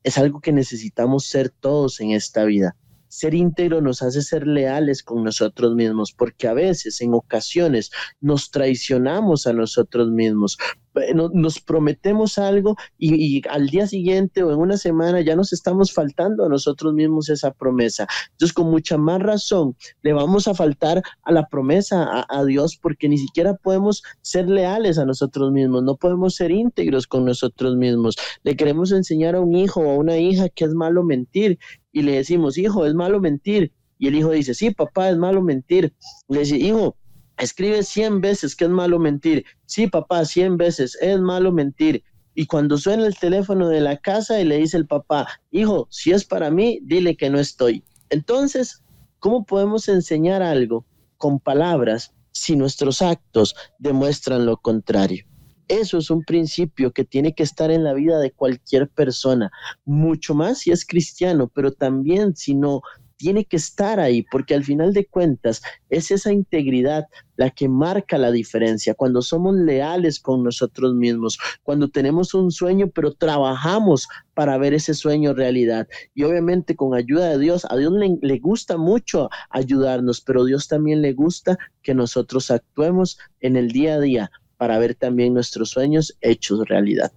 [0.05, 2.77] es algo que necesitamos ser todos en esta vida.
[3.09, 8.51] Ser íntegro nos hace ser leales con nosotros mismos, porque a veces, en ocasiones, nos
[8.51, 10.57] traicionamos a nosotros mismos,
[10.95, 15.93] eh, nos prometemos algo y, al día siguiente o en una semana ya nos estamos
[15.93, 18.07] faltando a nosotros mismos esa promesa.
[18.33, 22.77] Entonces, con mucha más razón, le vamos a faltar a la promesa a, a Dios
[22.77, 27.77] porque ni siquiera podemos ser leales a nosotros mismos, no podemos ser íntegros con nosotros
[27.77, 28.17] mismos.
[28.43, 31.59] Le queremos enseñar a un hijo o a una hija que es malo mentir
[31.93, 33.73] y le decimos, hijo, es malo mentir.
[33.99, 35.95] Y el hijo dice, sí, papá, es malo mentir.
[36.29, 36.97] Le dice, hijo,
[37.39, 39.45] Escribe 100 veces que es malo mentir.
[39.67, 42.05] Sí, papá, 100 veces es malo mentir.
[42.35, 46.13] Y cuando suena el teléfono de la casa y le dice el papá, hijo, si
[46.13, 47.85] es para mí, dile que no estoy.
[48.11, 48.83] Entonces,
[49.19, 50.87] ¿cómo podemos enseñar algo
[51.19, 55.27] con palabras si nuestros actos demuestran lo contrario?
[55.69, 59.51] Eso es un principio que tiene que estar en la vida de cualquier persona,
[59.85, 62.83] mucho más si es cristiano, pero también si no
[63.23, 67.07] tiene que estar ahí, porque al final de cuentas es esa integridad
[67.37, 72.91] la que marca la diferencia, cuando somos leales con nosotros mismos, cuando tenemos un sueño,
[72.93, 75.87] pero trabajamos para ver ese sueño realidad.
[76.15, 80.67] Y obviamente con ayuda de Dios, a Dios le, le gusta mucho ayudarnos, pero Dios
[80.67, 85.71] también le gusta que nosotros actuemos en el día a día para ver también nuestros
[85.71, 87.13] sueños hechos realidad.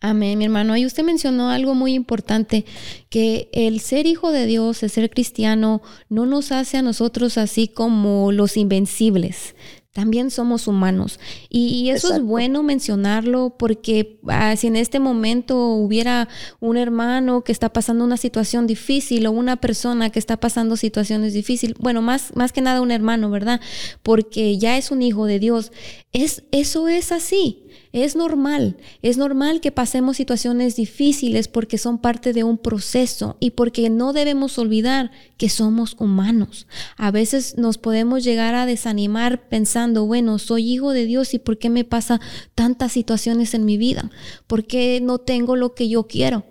[0.00, 0.76] Amén, mi hermano.
[0.76, 2.64] Y usted mencionó algo muy importante,
[3.08, 7.68] que el ser hijo de Dios, el ser cristiano, no nos hace a nosotros así
[7.68, 9.54] como los invencibles.
[9.94, 11.20] También somos humanos.
[11.48, 17.52] Y, eso es bueno mencionarlo porque ah, si en este momento hubiera un hermano que
[17.52, 22.34] está pasando una situación difícil o una persona que está pasando situaciones difíciles, bueno, más,
[22.34, 23.60] más que nada un hermano, ¿verdad?
[24.02, 25.70] Porque ya es un hijo de Dios.
[26.12, 27.63] Es, eso es así.
[27.94, 33.52] Es normal, es normal que pasemos situaciones difíciles porque son parte de un proceso y
[33.52, 36.66] porque no debemos olvidar que somos humanos.
[36.96, 41.56] A veces nos podemos llegar a desanimar pensando, bueno, soy hijo de Dios y ¿por
[41.56, 42.20] qué me pasa
[42.56, 44.10] tantas situaciones en mi vida?
[44.48, 46.44] ¿Por qué no tengo lo que yo quiero?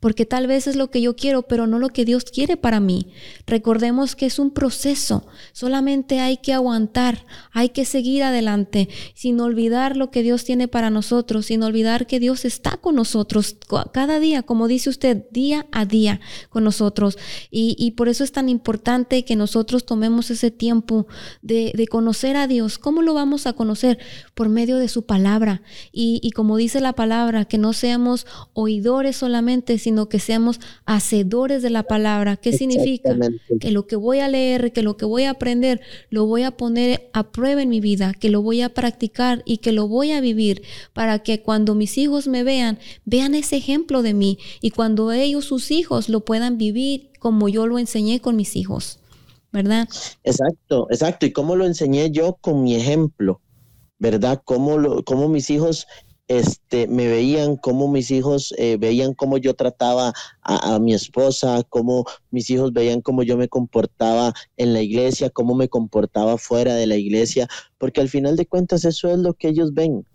[0.00, 2.80] Porque tal vez es lo que yo quiero, pero no lo que Dios quiere para
[2.80, 3.08] mí.
[3.46, 9.96] Recordemos que es un proceso, solamente hay que aguantar, hay que seguir adelante, sin olvidar
[9.96, 13.56] lo que Dios tiene para nosotros, sin olvidar que Dios está con nosotros
[13.92, 17.18] cada día, como dice usted, día a día con nosotros.
[17.50, 21.06] Y, por eso es tan importante que nosotros tomemos ese tiempo
[21.42, 22.78] de, conocer a Dios.
[22.78, 23.98] ¿Cómo lo vamos a conocer?
[24.34, 25.62] Por medio de su palabra.
[25.92, 29.78] Y, como dice la palabra, que no seamos oidores solamente,
[30.08, 32.36] que seamos hacedores de la palabra.
[32.36, 33.16] ¿Qué significa?
[33.60, 36.52] Que lo que voy a leer, que lo que voy a aprender, lo voy a
[36.52, 40.12] poner a prueba en mi vida, que lo voy a practicar y que lo voy
[40.12, 44.70] a vivir para que cuando mis hijos me vean, vean ese ejemplo de mí y
[44.70, 49.00] cuando ellos, sus hijos, lo puedan vivir como yo lo enseñé con mis hijos.
[49.50, 49.88] ¿Verdad?
[50.24, 51.24] Exacto, exacto.
[51.24, 53.40] ¿Y cómo lo enseñé yo con mi ejemplo?
[53.98, 54.42] ¿Verdad?
[54.44, 55.86] ¿Cómo, lo, cómo mis hijos
[56.28, 60.12] este, me veían, cómo mis hijos eh, veían cómo yo trataba
[60.42, 65.54] a, mi esposa, cómo mis hijos veían cómo yo me comportaba en la iglesia, cómo
[65.54, 69.48] me comportaba fuera de la iglesia, porque al final de cuentas eso es lo que
[69.48, 70.06] ellos ven.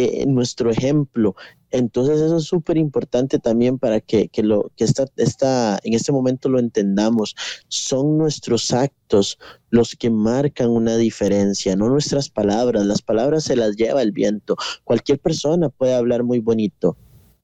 [0.00, 1.34] Eh, nuestro ejemplo.
[1.72, 6.48] Entonces eso es súper importante también para que, lo, que esta, esta, en este momento
[6.48, 7.34] lo entendamos.
[7.66, 9.40] Son nuestros actos
[9.70, 12.86] los que marcan una diferencia, no nuestras palabras.
[12.86, 14.56] Las palabras se las lleva el viento.
[14.84, 16.96] Cualquier persona puede hablar muy bonito,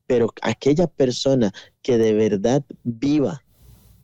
[0.07, 1.53] pero aquella persona
[1.83, 3.43] que de verdad viva,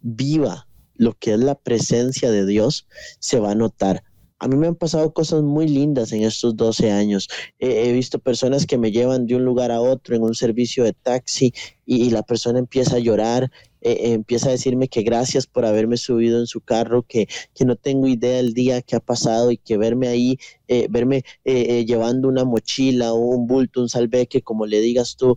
[0.02, 2.88] viva lo que es la presencia de Dios,
[3.20, 4.02] se va a notar
[4.40, 7.28] a mí me han pasado cosas muy lindas en estos 12 años.
[7.58, 10.94] he visto personas que me llevan de un lugar a otro en un servicio de
[10.94, 11.52] taxi
[11.84, 15.96] y, la persona empieza a llorar, eh, eh, empieza a decirme que gracias por haberme
[15.96, 19.58] subido en su carro, que, que no tengo idea del día que ha pasado y
[19.58, 20.38] que verme ahí,
[20.68, 25.36] eh, verme llevando una mochila o un bulto, un salveque, como le digas tú,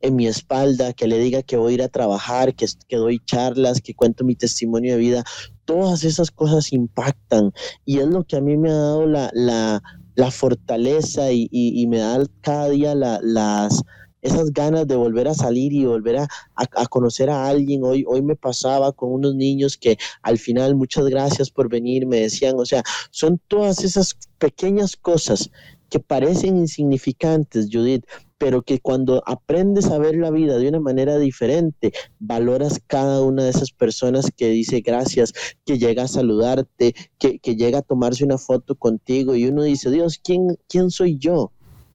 [0.00, 3.20] en mi espalda, que le diga que voy a ir a trabajar, que, que doy
[3.24, 5.24] charlas, que cuento mi testimonio de vida,
[5.64, 7.52] todas esas cosas impactan
[7.84, 12.24] y es lo que a mí me ha dado la, la, fortaleza y, me da
[12.40, 13.82] cada día las
[14.22, 17.84] esas ganas de volver a salir y volver a, a, conocer a alguien.
[17.84, 22.20] Hoy, hoy me pasaba con unos niños que al final, muchas gracias por venir, me
[22.20, 25.50] decían, o sea, son todas esas pequeñas cosas
[25.88, 28.04] que parecen insignificantes, Judith,
[28.38, 33.44] pero que cuando aprendes a ver la vida de una manera diferente, valoras cada una
[33.44, 35.32] de esas personas que dice gracias,
[35.64, 40.20] que llega a saludarte, que, llega a tomarse una foto contigo y uno dice, Dios,
[40.22, 41.52] ¿quién, quién soy yo?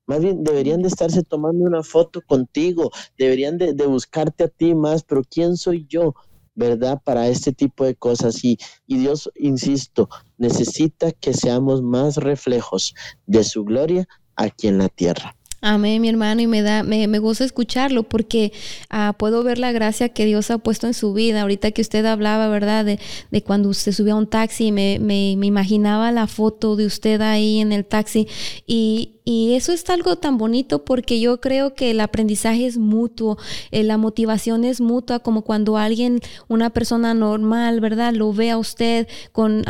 [0.08, 4.74] Más bien deberían de estarse tomando una foto contigo, deberían de, de buscarte a ti
[4.74, 6.16] más, pero ¿quién soy yo?
[6.54, 7.02] ¿verdad?
[7.04, 8.44] Para este tipo de cosas.
[8.44, 12.94] Y, y, Dios, insisto, necesita que seamos más reflejos
[13.26, 15.36] de su gloria aquí en la tierra.
[15.64, 18.52] Amén, mi hermano, y me da, me, me gusta escucharlo porque
[18.90, 21.44] ah, puedo ver la gracia que Dios ha puesto en su vida.
[21.44, 22.84] Ahorita que usted hablaba, ¿verdad?
[22.84, 23.00] De,
[23.30, 27.22] de cuando usted subía a un taxi, me, me, me imaginaba la foto de usted
[27.22, 28.28] ahí en el taxi
[28.66, 33.38] y, y eso es algo tan bonito porque yo creo que el aprendizaje es mutuo,
[33.70, 38.14] eh, la motivación es mutua, como cuando alguien, una persona normal, ¿verdad?
[38.14, 39.64] Lo ve a usted con,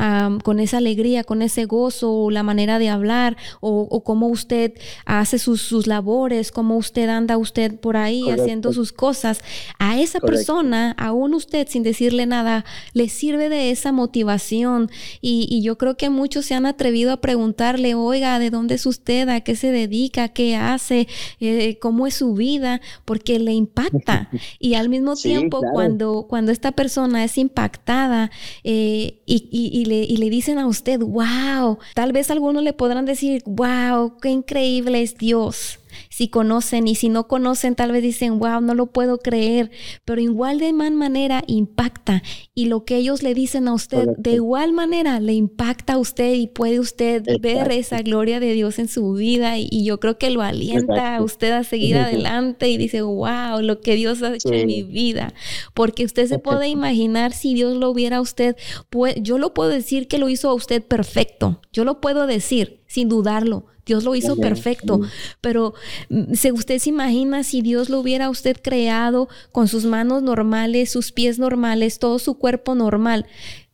[0.44, 4.74] con esa alegría, con ese gozo, o la manera de hablar, o, o cómo usted
[5.06, 9.42] hace sus, sus, labores, cómo usted anda usted por ahí haciendo sus cosas.
[9.80, 14.90] A esa persona, aún usted sin decirle nada, le sirve de esa motivación.
[15.20, 18.86] Y, y yo creo que muchos se han atrevido a preguntarle, oiga, ¿de dónde es
[18.86, 19.28] usted?
[19.44, 21.08] qué se dedica, qué hace,
[21.40, 24.30] eh, cómo es su vida, porque le impacta.
[24.60, 28.32] Y al mismo tiempo, cuando, cuando esta persona es impactada
[28.64, 33.44] eh, y, le, y le dicen a usted, wow, tal vez algunos le podrán decir,
[33.46, 35.80] wow, qué increíble es Dios
[36.12, 39.72] si conocen y si no conocen tal vez dicen, wow, no lo puedo creer,
[40.04, 42.22] pero igual de mal manera impacta
[42.54, 46.34] y lo que ellos le dicen a usted de igual manera le impacta a usted
[46.34, 50.30] y puede usted ver esa gloria de Dios en su vida y, yo creo que
[50.30, 54.54] lo alienta a usted a seguir adelante y dice, wow, lo que Dios ha hecho
[54.54, 55.34] en mi vida,
[55.74, 58.56] porque usted se puede imaginar si Dios lo hubiera a usted,
[58.90, 62.82] pues, yo lo puedo decir que lo hizo a usted perfecto, yo lo puedo decir
[62.86, 65.02] sin dudarlo, Dios lo hizo perfecto,
[65.42, 65.74] pero
[66.10, 70.90] mm, si usted se imagina si Dios lo hubiera usted creado con sus manos normales,
[70.90, 73.26] sus pies normales, todo su cuerpo normal.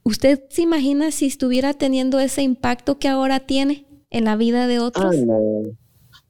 [0.01, 4.80] ¿Usted se imagina si estuviera teniendo ese impacto que ahora tiene en la vida de
[4.80, 5.15] otros?
[5.15, 5.78] Ah, no.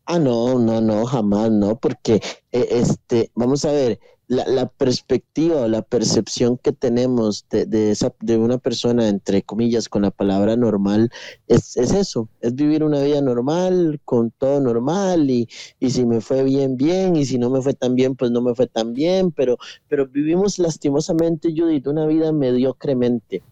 [0.06, 2.16] Ah, no, no, no, jamás, no, porque
[2.52, 7.92] eh, este, vamos a ver, la, la, perspectiva o la percepción que tenemos de, de,
[7.92, 11.10] esa, de una persona, entre comillas, con la palabra normal,
[11.48, 15.48] es, es eso, es vivir una vida normal, con todo normal, y,
[15.80, 18.42] y, si me fue bien, bien, y si no me fue tan bien, pues no
[18.42, 19.58] me fue tan bien, pero,
[19.88, 23.44] pero vivimos lastimosamente, Judith, una vida mediocremente.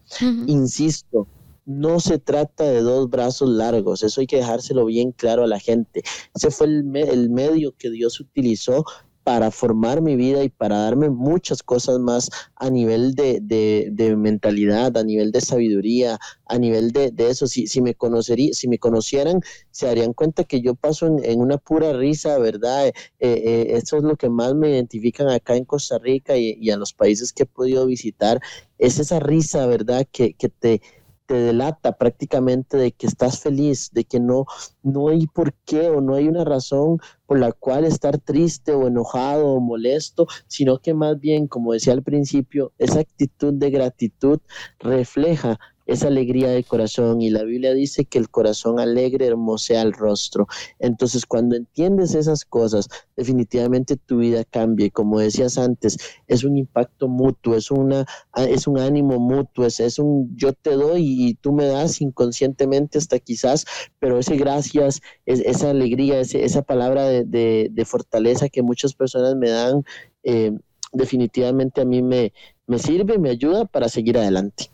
[0.46, 1.26] Insisto,
[1.64, 5.58] no se trata de dos brazos largos, eso hay que dejárselo bien claro a la
[5.58, 6.02] gente.
[6.34, 8.84] Ese fue el, el medio que Dios utilizó
[9.26, 14.96] para formar mi vida y para darme muchas cosas más a nivel de, de, mentalidad,
[14.96, 17.48] a nivel de sabiduría, a nivel de, eso.
[17.48, 19.40] Si, si, me conocería, si me conocieran,
[19.72, 22.86] se darían cuenta que yo paso en, una pura risa, ¿verdad?
[22.86, 26.70] Eh, eh, eso es lo que más me identifican acá en Costa Rica y, y,
[26.70, 28.40] a los países que he podido visitar,
[28.78, 30.06] es esa risa, ¿verdad?
[30.12, 30.80] Que, que te
[31.26, 34.46] te delata prácticamente de que estás feliz, de que no,
[34.82, 38.86] no hay por qué o no hay una razón por la cual estar triste o
[38.86, 44.40] enojado o molesto, sino que más bien, como decía al principio, esa actitud de gratitud
[44.78, 49.92] refleja esa alegría de corazón y la Biblia dice que el corazón alegre hermosea el
[49.92, 50.46] rostro.
[50.78, 54.86] Entonces, cuando entiendes esas cosas, definitivamente tu vida cambia.
[54.86, 58.04] Y como decías antes, es un impacto mutuo, es, una,
[58.36, 62.98] es un ánimo mutuo, es, es un yo te doy y tú me das inconscientemente
[62.98, 63.64] hasta quizás,
[63.98, 69.84] pero ese gracias, es, esa alegría, esa palabra de, fortaleza que muchas personas me dan,
[70.24, 70.52] eh,
[70.92, 72.32] definitivamente a mí me,
[72.66, 74.70] me sirve, me ayuda para seguir adelante.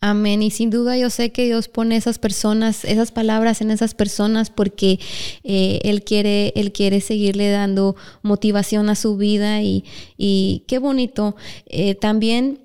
[0.00, 0.42] Amén.
[0.42, 4.50] Y sin duda yo sé que Dios pone esas personas, esas palabras en esas personas
[4.50, 4.98] porque
[5.44, 9.84] eh, Él, quiere, Él quiere seguirle dando motivación a su vida y,
[10.16, 11.36] y qué bonito.
[11.66, 12.58] Eh, también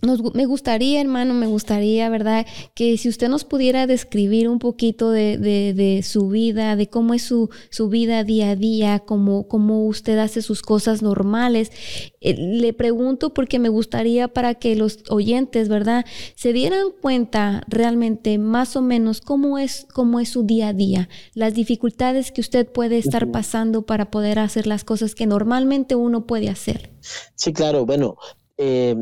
[0.00, 2.46] me gustaría, hermano, me gustaría, ¿verdad?
[2.74, 7.50] Que si usted nos pudiera describir un poquito de, su vida, de cómo es su,
[7.70, 11.72] su vida día a día, cómo, cómo, usted hace sus cosas normales.
[12.20, 16.04] Eh, le pregunto porque me gustaría para que los oyentes, ¿verdad?
[16.36, 21.08] Se dieran cuenta realmente más o menos cómo es, cómo es su día a día,
[21.34, 26.26] las dificultades que usted puede estar pasando para poder hacer las cosas que normalmente uno
[26.26, 26.90] puede hacer.
[27.34, 27.84] Sí, claro.
[27.84, 28.16] Bueno,
[28.58, 28.96] eh,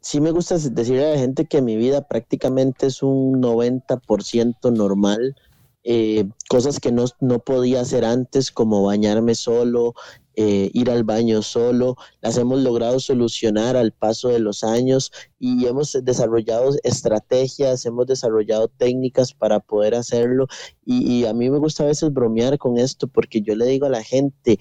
[0.00, 5.36] sí me gusta decirle a la gente que mi vida prácticamente es un 90% normal.
[5.84, 9.94] Eh, cosas que no, no, podía hacer antes, como bañarme solo,
[10.40, 15.66] eh, ir al baño solo, las hemos logrado solucionar al paso de los años y
[15.66, 20.46] hemos desarrollado estrategias, hemos desarrollado técnicas para poder hacerlo
[20.90, 23.90] y, a mí me gusta a veces bromear con esto porque yo le digo a
[23.90, 24.58] la gente,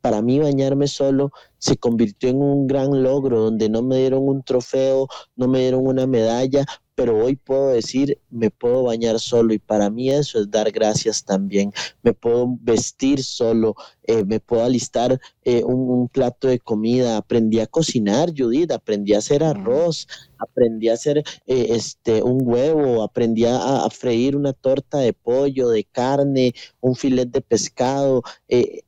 [0.00, 4.44] para mí bañarme solo se convirtió en un gran logro donde no me dieron un
[4.44, 6.64] trofeo, no me dieron una medalla,
[6.94, 11.24] pero hoy puedo decir, me puedo bañar solo y para mí eso es dar gracias
[11.24, 11.72] también.
[12.02, 17.16] Me puedo vestir solo, eh, me puedo alistar eh, un, plato de comida.
[17.16, 20.06] Aprendí a cocinar, Judith, aprendí a hacer arroz,
[20.44, 25.84] aprendí a hacer eh, este, un huevo, aprendí a, freír una torta de pollo, de
[25.84, 28.22] carne, un filet de pescado.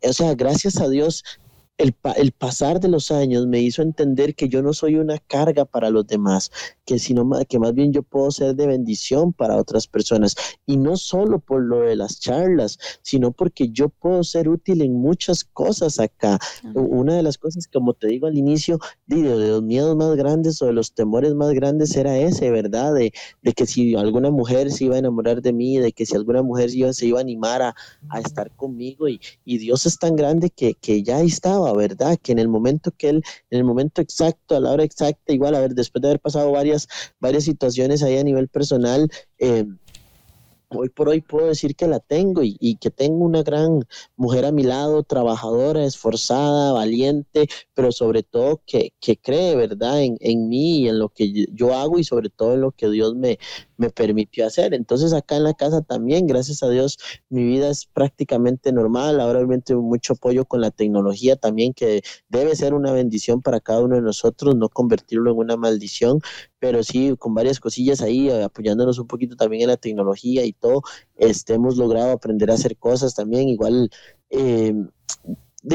[0.02, 1.22] o sea, gracias a Dios
[1.78, 5.66] el, el, pasar de los años me hizo entender que yo no soy una carga
[5.66, 6.50] para los demás,
[6.86, 10.34] que, sino, que más bien yo puedo ser de bendición para otras personas.
[10.64, 14.94] Y no solo por lo de las charlas, sino porque yo puedo ser útil en
[14.94, 16.38] muchas cosas acá.
[16.74, 20.62] Una de las cosas, como te digo al inicio, de, de, los miedos más grandes
[20.62, 22.94] o de los temores más grandes era ese, ¿verdad?
[22.94, 23.12] De,
[23.42, 26.42] de, que si alguna mujer se iba a enamorar de mí, de que si alguna
[26.42, 27.74] mujer se iba, se iba a animar a,
[28.08, 29.08] a estar conmigo.
[29.08, 32.18] Y, y Dios es tan grande que, que ya estaba ¿verdad?
[32.22, 35.54] Que en el momento que él, en el momento exacto, a la hora exacta, igual,
[35.54, 36.88] a ver, después de haber pasado varias,
[37.20, 39.66] varias situaciones ahí a nivel personal, eh,
[40.68, 43.86] hoy por hoy puedo decir que la tengo y, que tengo una gran
[44.16, 50.16] mujer a mi lado, trabajadora, esforzada, valiente, pero sobre todo que, que cree, ¿verdad?, en,
[50.20, 53.14] en, mí y en lo que yo hago y sobre todo en lo que Dios
[53.14, 53.38] me,
[53.76, 54.74] me permitió hacer.
[54.74, 56.98] Entonces acá en la casa también, gracias a Dios,
[57.28, 59.20] mi vida es prácticamente normal.
[59.20, 63.80] Ahora obviamente mucho apoyo con la tecnología también, que debe ser una bendición para cada
[63.82, 66.20] uno de nosotros, no convertirlo en una maldición,
[66.58, 70.52] pero sí con varias cosillas ahí, eh, apoyándonos un poquito también en la tecnología y
[70.52, 70.82] todo,
[71.16, 73.90] este, hemos logrado aprender a hacer cosas también, igual...
[74.30, 74.74] Eh,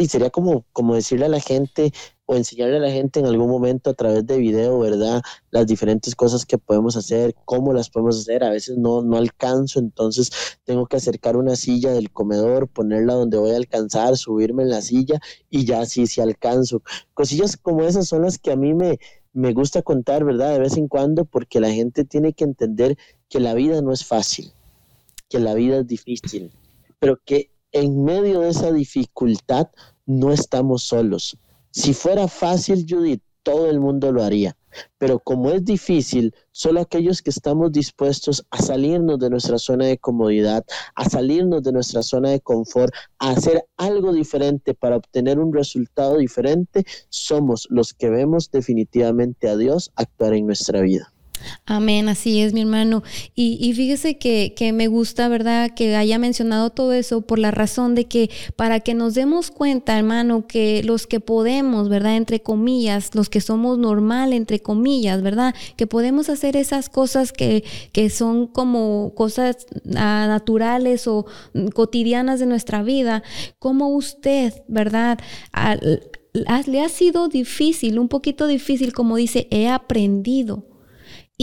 [0.07, 1.91] sería como, como decirle a la gente
[2.25, 5.21] o enseñarle a la gente en algún momento a través de video, ¿verdad?
[5.49, 8.43] Las diferentes cosas que podemos hacer, cómo las podemos hacer.
[8.43, 10.31] A veces no, no alcanzo, entonces
[10.63, 14.81] tengo que acercar una silla del comedor, ponerla donde voy a alcanzar, subirme en la
[14.81, 15.19] silla
[15.49, 16.81] y ya sí, sí alcanzo.
[17.13, 18.97] Cosillas como esas son las que a mí me,
[19.33, 20.53] me gusta contar, ¿verdad?
[20.53, 22.97] De vez en cuando, porque la gente tiene que entender
[23.29, 24.53] que la vida no es fácil,
[25.29, 26.51] que la vida es difícil,
[26.99, 29.67] pero que en medio de esa dificultad
[30.05, 31.37] no estamos solos
[31.71, 34.57] si fuera fácil, Judith, todo el mundo lo haría.
[34.97, 39.97] Pero como es difícil, solo aquellos que estamos dispuestos a salirnos de nuestra zona de
[39.97, 40.65] comodidad,
[40.95, 46.17] a salirnos de nuestra zona de confort, a hacer algo diferente para obtener un resultado
[46.17, 51.13] diferente, somos los que vemos definitivamente a Dios actuar en nuestra vida.
[51.65, 53.03] Amén, así es, mi hermano.
[53.35, 57.95] Y, fíjese que, que, me gusta, ¿verdad?, que haya mencionado todo eso por la razón
[57.95, 63.15] de que para que nos demos cuenta, hermano, que los que podemos, ¿verdad?, entre comillas,
[63.15, 68.47] los que somos normal, entre comillas, ¿verdad?, que podemos hacer esas cosas que, que son
[68.47, 69.65] como cosas
[69.95, 71.25] ah, naturales o
[71.73, 73.23] cotidianas de nuestra vida,
[73.59, 75.19] como usted, ¿verdad?,
[76.65, 80.70] le ha sido difícil, un poquito difícil, como dice, he aprendido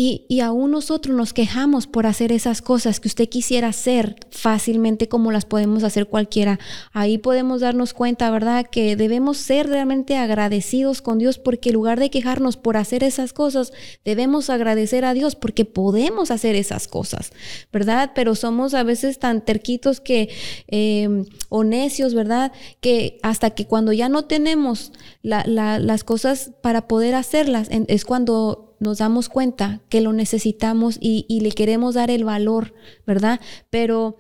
[0.01, 5.33] y, aún nosotros nos quejamos por hacer esas cosas que usted quisiera hacer fácilmente como
[5.33, 6.61] las podemos hacer cualquiera.
[6.93, 8.65] Ahí podemos darnos cuenta, ¿verdad?
[8.71, 13.33] Que debemos ser realmente agradecidos con Dios porque en lugar de quejarnos por hacer esas
[13.33, 13.73] cosas,
[14.05, 17.33] debemos agradecer a Dios porque podemos hacer esas cosas,
[17.73, 18.13] ¿verdad?
[18.15, 20.29] Pero somos a veces tan terquitos que,
[20.69, 22.53] em, o necios, ¿verdad?
[22.81, 24.93] Que hasta que cuando ya no tenemos
[25.23, 31.51] las cosas para poder hacerlas, es cuando nos damos cuenta que lo necesitamos y, le
[31.53, 32.75] queremos dar el valor,
[33.07, 33.41] ¿verdad?
[33.71, 34.17] Pero,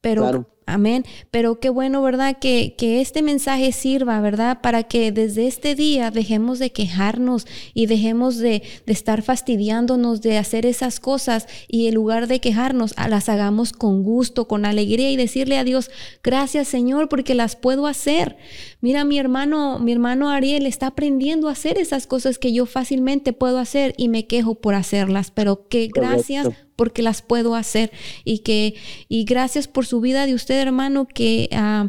[0.00, 1.04] pero Amén.
[1.30, 2.38] Pero qué bueno, ¿verdad?
[2.40, 4.60] Que, que, este mensaje sirva, ¿verdad?
[4.60, 10.38] Para que desde este día dejemos de quejarnos y dejemos de, de, estar fastidiándonos de
[10.38, 15.16] hacer esas cosas y en lugar de quejarnos, las hagamos con gusto, con alegría y
[15.16, 15.88] decirle a Dios,
[16.24, 18.36] gracias Señor, porque las puedo hacer.
[18.80, 23.32] Mira, mi hermano, mi hermano Ariel está aprendiendo a hacer esas cosas que yo fácilmente
[23.32, 27.90] puedo hacer y me quejo por hacerlas, pero que gracias porque las puedo hacer.
[28.24, 28.74] Y que
[29.08, 31.88] y gracias por su vida de usted hermano que ah,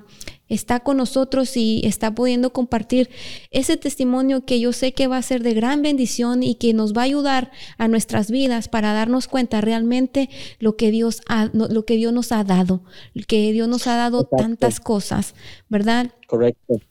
[0.50, 3.10] está con nosotros y está pudiendo compartir
[3.52, 6.93] ese testimonio que yo sé que va a ser de gran bendición y que nos
[6.93, 10.30] va a ayudar a nuestras vidas para darnos cuenta realmente
[10.60, 12.84] lo que Dios ha, lo que Dios nos ha dado,
[13.28, 15.36] que Dios nos ha dado tantas cosas,
[15.70, 16.12] ¿verdad?
[16.28, 16.82] Correcto.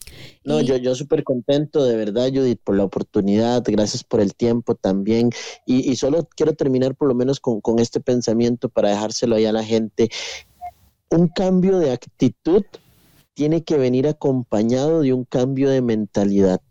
[0.45, 4.75] No, yo, yo súper contento, de verdad, Judith, por la oportunidad, gracias por el tiempo
[4.75, 5.31] también.
[5.67, 9.45] Y, y solo quiero terminar por lo menos con, con este pensamiento para dejárselo ahí
[9.45, 10.09] a la gente.
[11.11, 12.65] Un cambio de actitud
[13.37, 16.63] tiene que venir acompañado de un cambio de mentalidad.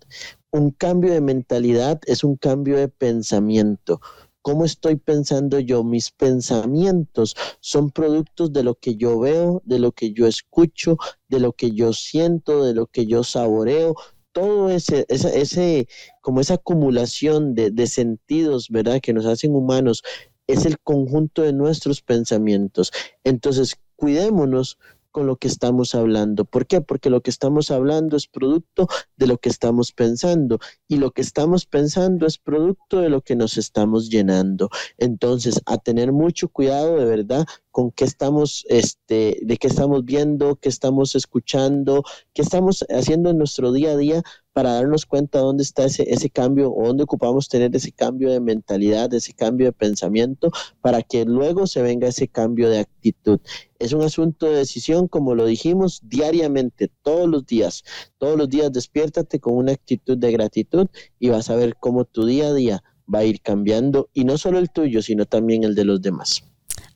[0.52, 4.02] Un cambio de mentalidad es un cambio de pensamiento.
[4.42, 5.84] ¿Cómo estoy pensando yo?
[5.84, 10.98] Mis pensamientos son productos de lo que yo veo, de lo que yo escucho,
[11.30, 13.96] de lo que yo siento, de lo que yo saboreo.
[14.32, 15.88] Todo ese, ese,
[16.22, 19.02] como esa acumulación de, de sentidos, ¿verdad?
[19.02, 20.02] Que nos hacen humanos,
[20.48, 22.92] es el conjunto de nuestros pensamientos.
[23.24, 24.80] Entonces, cuidémonos
[25.16, 26.44] con lo que estamos hablando.
[26.44, 26.82] ¿Por qué?
[26.82, 30.60] Porque lo que estamos hablando es producto de lo que estamos pensando
[30.90, 34.70] y lo que estamos pensando es producto de lo que nos estamos llenando.
[34.98, 40.58] Entonces, a tener mucho cuidado de verdad con qué estamos, este, de qué estamos viendo,
[40.58, 42.04] qué estamos escuchando,
[42.34, 46.30] qué estamos haciendo en nuestro día a día para darnos cuenta dónde está ese, ese
[46.30, 50.50] cambio o dónde ocupamos tener ese cambio de mentalidad, ese cambio de pensamiento,
[50.80, 53.42] para que luego se venga ese cambio de actitud.
[53.86, 57.84] Es un asunto de decisión, como lo dijimos, diariamente, todos los días.
[58.18, 60.88] Todos los días despiértate con una actitud de gratitud
[61.20, 62.84] y vas a ver cómo tu día a día
[63.14, 66.44] va a ir cambiando, y no solo el tuyo, sino también el de los demás.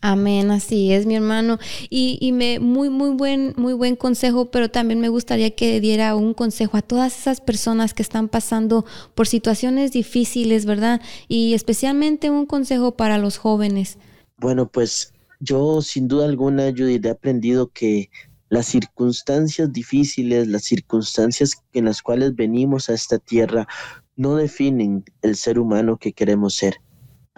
[0.01, 1.59] Amén, así es, mi hermano.
[1.91, 6.15] Y, y, me, muy, muy buen, muy buen consejo, pero también me gustaría que diera
[6.15, 8.83] un consejo a todas esas personas que están pasando
[9.13, 11.01] por situaciones difíciles, ¿verdad?
[11.27, 13.99] Y especialmente un consejo para los jóvenes.
[14.37, 18.09] Bueno, pues yo sin duda alguna, Judith, he aprendido que
[18.49, 23.67] las circunstancias difíciles, las circunstancias en las cuales venimos a esta tierra,
[24.15, 26.81] no definen el ser humano que queremos ser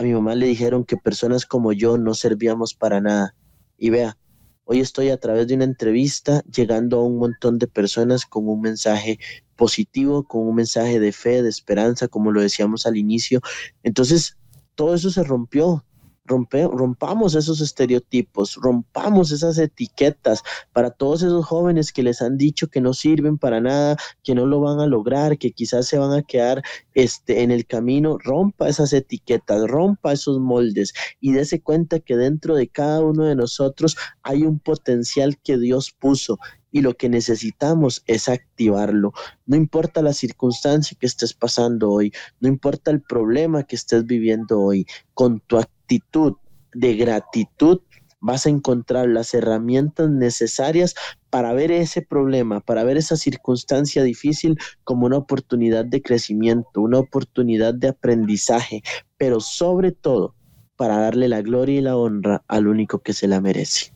[0.02, 3.36] a mi mamá le dijeron que personas como yo no servíamos para nada.
[3.78, 4.18] Y vea,
[4.64, 8.62] hoy estoy a través de una entrevista llegando a un montón de personas con un
[8.62, 9.20] mensaje
[9.56, 13.42] positivo, con un mensaje de fe, de esperanza, como lo decíamos al inicio.
[13.84, 14.38] Entonces,
[14.76, 15.86] todo eso se rompió,
[16.32, 22.82] rompamos esos estereotipos, rompamos esas etiquetas para todos esos jóvenes que les han dicho que
[22.82, 26.24] no sirven para nada, que no lo van a lograr, que quizás se van a
[26.24, 26.64] quedar
[26.94, 32.56] este, en el camino, rompa esas etiquetas, rompa esos moldes y dése cuenta que dentro
[32.56, 36.40] de cada uno de nosotros hay un potencial que Dios puso
[36.72, 39.14] y lo que necesitamos es activarlo.
[39.46, 44.60] No importa la circunstancia que estés pasando hoy, no importa el problema que estés viviendo
[44.60, 46.36] hoy, con tu actitud
[46.74, 47.82] de gratitud
[48.22, 50.96] vas a encontrar las herramientas necesarias
[51.30, 57.00] para ver ese problema, para ver esa circunstancia difícil como una oportunidad de crecimiento, una
[57.00, 58.84] oportunidad de aprendizaje,
[59.18, 60.36] pero sobre todo
[60.78, 63.92] para darle la gloria y la honra al único que se la merece.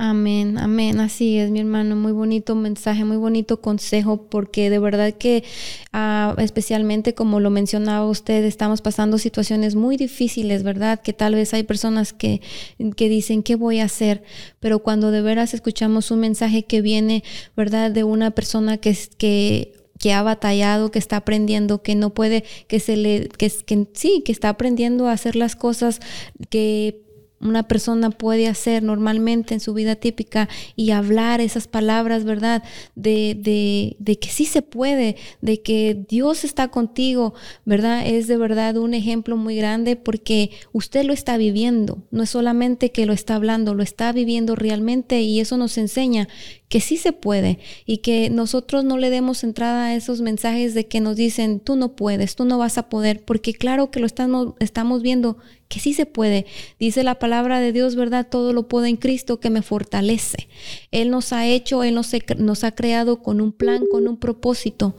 [0.00, 1.00] Amén, amén.
[1.00, 1.96] Así es, mi hermano.
[1.96, 5.42] Muy bonito mensaje, muy bonito consejo, porque de verdad que,
[5.92, 11.00] ah, especialmente como lo mencionaba usted, estamos pasando situaciones muy difíciles, ¿verdad?
[11.02, 12.42] Que tal vez hay personas que,
[12.94, 14.22] que dicen, ¿qué voy a hacer?
[14.60, 17.24] Pero cuando de veras escuchamos un mensaje que viene,
[17.56, 17.90] ¿verdad?
[17.90, 22.78] De una persona que, que que ha batallado, que está aprendiendo, que no puede, que
[22.78, 25.98] se le, que, que sí, que está aprendiendo a hacer las cosas
[26.50, 27.07] que
[27.40, 32.62] una persona puede hacer normalmente en su vida típica y hablar esas palabras, ¿verdad?
[32.94, 37.34] De, de, de, que sí se puede, de que Dios está contigo,
[37.64, 38.06] ¿verdad?
[38.06, 42.90] Es de verdad un ejemplo muy grande porque usted lo está viviendo, no es solamente
[42.90, 46.28] que lo está hablando, lo está viviendo realmente y eso nos enseña
[46.68, 50.86] que sí se puede y que nosotros no le demos entrada a esos mensajes de
[50.86, 54.06] que nos dicen, tú no puedes, tú no vas a poder, porque claro que lo
[54.06, 55.38] estamos, estamos viendo
[55.68, 56.46] que sí se puede.
[56.78, 58.28] Dice la palabra de Dios, ¿verdad?
[58.30, 60.48] Todo lo puedo en Cristo que me fortalece.
[60.90, 64.94] Él nos ha hecho, Él nos, nos ha creado con un plan, con un propósito,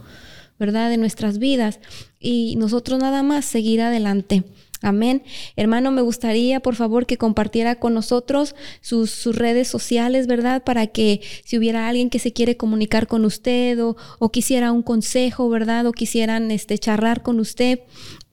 [0.58, 0.90] ¿verdad?
[0.90, 1.78] De nuestras vidas
[2.18, 4.44] y nosotros nada más seguir adelante.
[4.82, 5.22] Amén.
[5.56, 10.64] Hermano, me gustaría, por favor, que compartiera con nosotros sus, redes sociales, ¿verdad?
[10.64, 13.96] Para que si hubiera alguien que se quiere comunicar con usted o,
[14.32, 15.86] quisiera un consejo, ¿verdad?
[15.86, 17.80] O quisieran este, charlar con usted,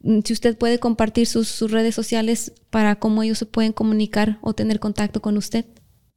[0.02, 4.40] mm, si usted puede compartir sus, sus redes sociales para cómo ellos se pueden comunicar
[4.42, 5.66] o tener contacto con usted.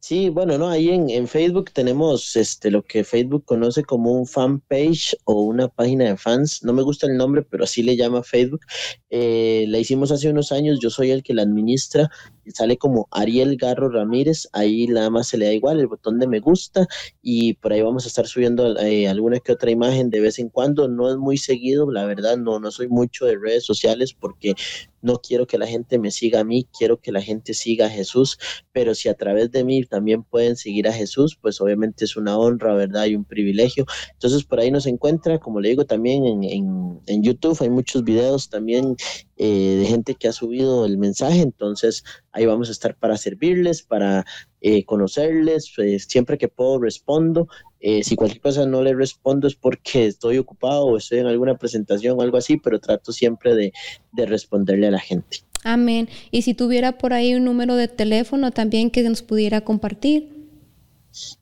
[0.03, 4.27] Sí, bueno, no, ahí en, en, Facebook tenemos este lo que Facebook conoce como un
[4.27, 6.63] fan page o una página de fans.
[6.65, 8.63] No me gusta el nombre, pero así le llama Facebook.
[9.11, 12.11] Eh, la hicimos hace unos años, yo soy el que la administra
[12.55, 16.27] sale como Ariel Garro Ramírez, ahí nada más se le da igual el botón de
[16.27, 16.87] me gusta
[17.23, 20.49] y por ahí vamos a estar subiendo eh, alguna que otra imagen de vez en
[20.49, 24.55] cuando, no es muy seguido, la verdad no, no soy mucho de redes sociales porque
[25.03, 27.91] no quiero que la gente me siga a mí, quiero que la gente siga a
[27.91, 28.39] Jesús,
[28.73, 32.39] pero si a través de mí también pueden seguir a Jesús, pues obviamente es una
[32.39, 33.07] honra, ¿verdad?
[33.07, 33.87] Y un privilegio.
[34.13, 38.05] Entonces por ahí nos encuentra, como le digo, también en, en, en YouTube hay muchos
[38.05, 38.97] videos también
[39.43, 43.83] eh, de gente que ha subido el mensaje, entonces ahí vamos a estar para servirles,
[43.83, 44.27] para
[44.61, 47.49] eh, conocerles, pues, siempre que puedo respondo.
[47.81, 51.57] Eh, si cualquier cosa no le respondo es porque estoy ocupado o estoy en alguna
[51.57, 53.73] presentación o algo así, pero trato siempre de,
[54.13, 55.39] de responderle a la gente.
[55.65, 56.11] Amén.
[56.31, 60.29] Y si tuviera por ahí un número de teléfono también que nos pudiera compartir.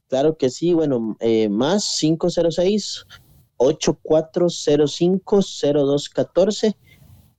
[0.07, 1.17] Claro que sí, bueno,
[1.51, 3.07] más 506
[3.57, 6.77] 8405 0214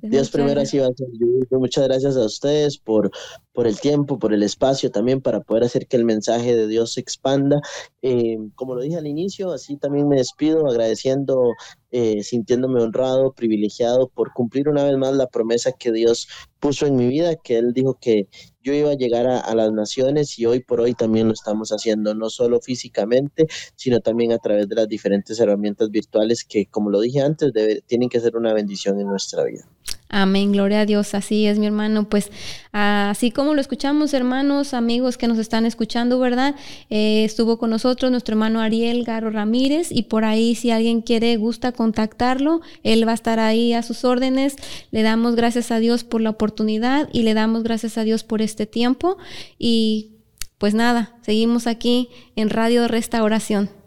[0.02, 1.08] Dios primero así va a ser.
[1.52, 3.12] Muchas gracias a ustedes por,
[3.54, 6.94] por el tiempo, por el espacio también para poder hacer que el mensaje de Dios
[6.94, 7.60] se expanda.
[8.02, 11.54] Eh, como lo dije al inicio, así también me despido agradeciendo,
[11.92, 16.28] eh, sintiéndome honrado, privilegiado por cumplir una vez más la promesa que Dios
[16.60, 18.28] puso en mi vida, que Él dijo que
[18.62, 22.14] yo iba a llegar a, las naciones y hoy por hoy también lo estamos haciendo,
[22.14, 27.00] no solo físicamente, sino también a través de las diferentes herramientas virtuales que, como lo
[27.00, 27.52] dije antes,
[27.88, 29.66] tienen que ser una bendición en nuestra vida.
[30.12, 32.10] Amén, gloria a Dios, así es mi hermano.
[32.10, 32.32] Pues
[32.72, 36.56] así como lo escuchamos, hermanos, amigos que nos están escuchando, ¿verdad?
[36.90, 41.38] Eh, estuvo con nosotros nuestro hermano Ariel Garo Ramírez y por ahí si alguien quiere,
[41.38, 44.56] gusta contactarlo, él va a estar ahí a sus órdenes.
[44.90, 48.42] Le damos gracias a Dios por la oportunidad y le damos gracias a Dios por
[48.42, 49.18] este tiempo.
[49.60, 50.14] Y
[50.58, 53.79] pues nada, seguimos aquí en Radio Restauración.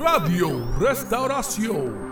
[0.00, 2.09] Radio Restauración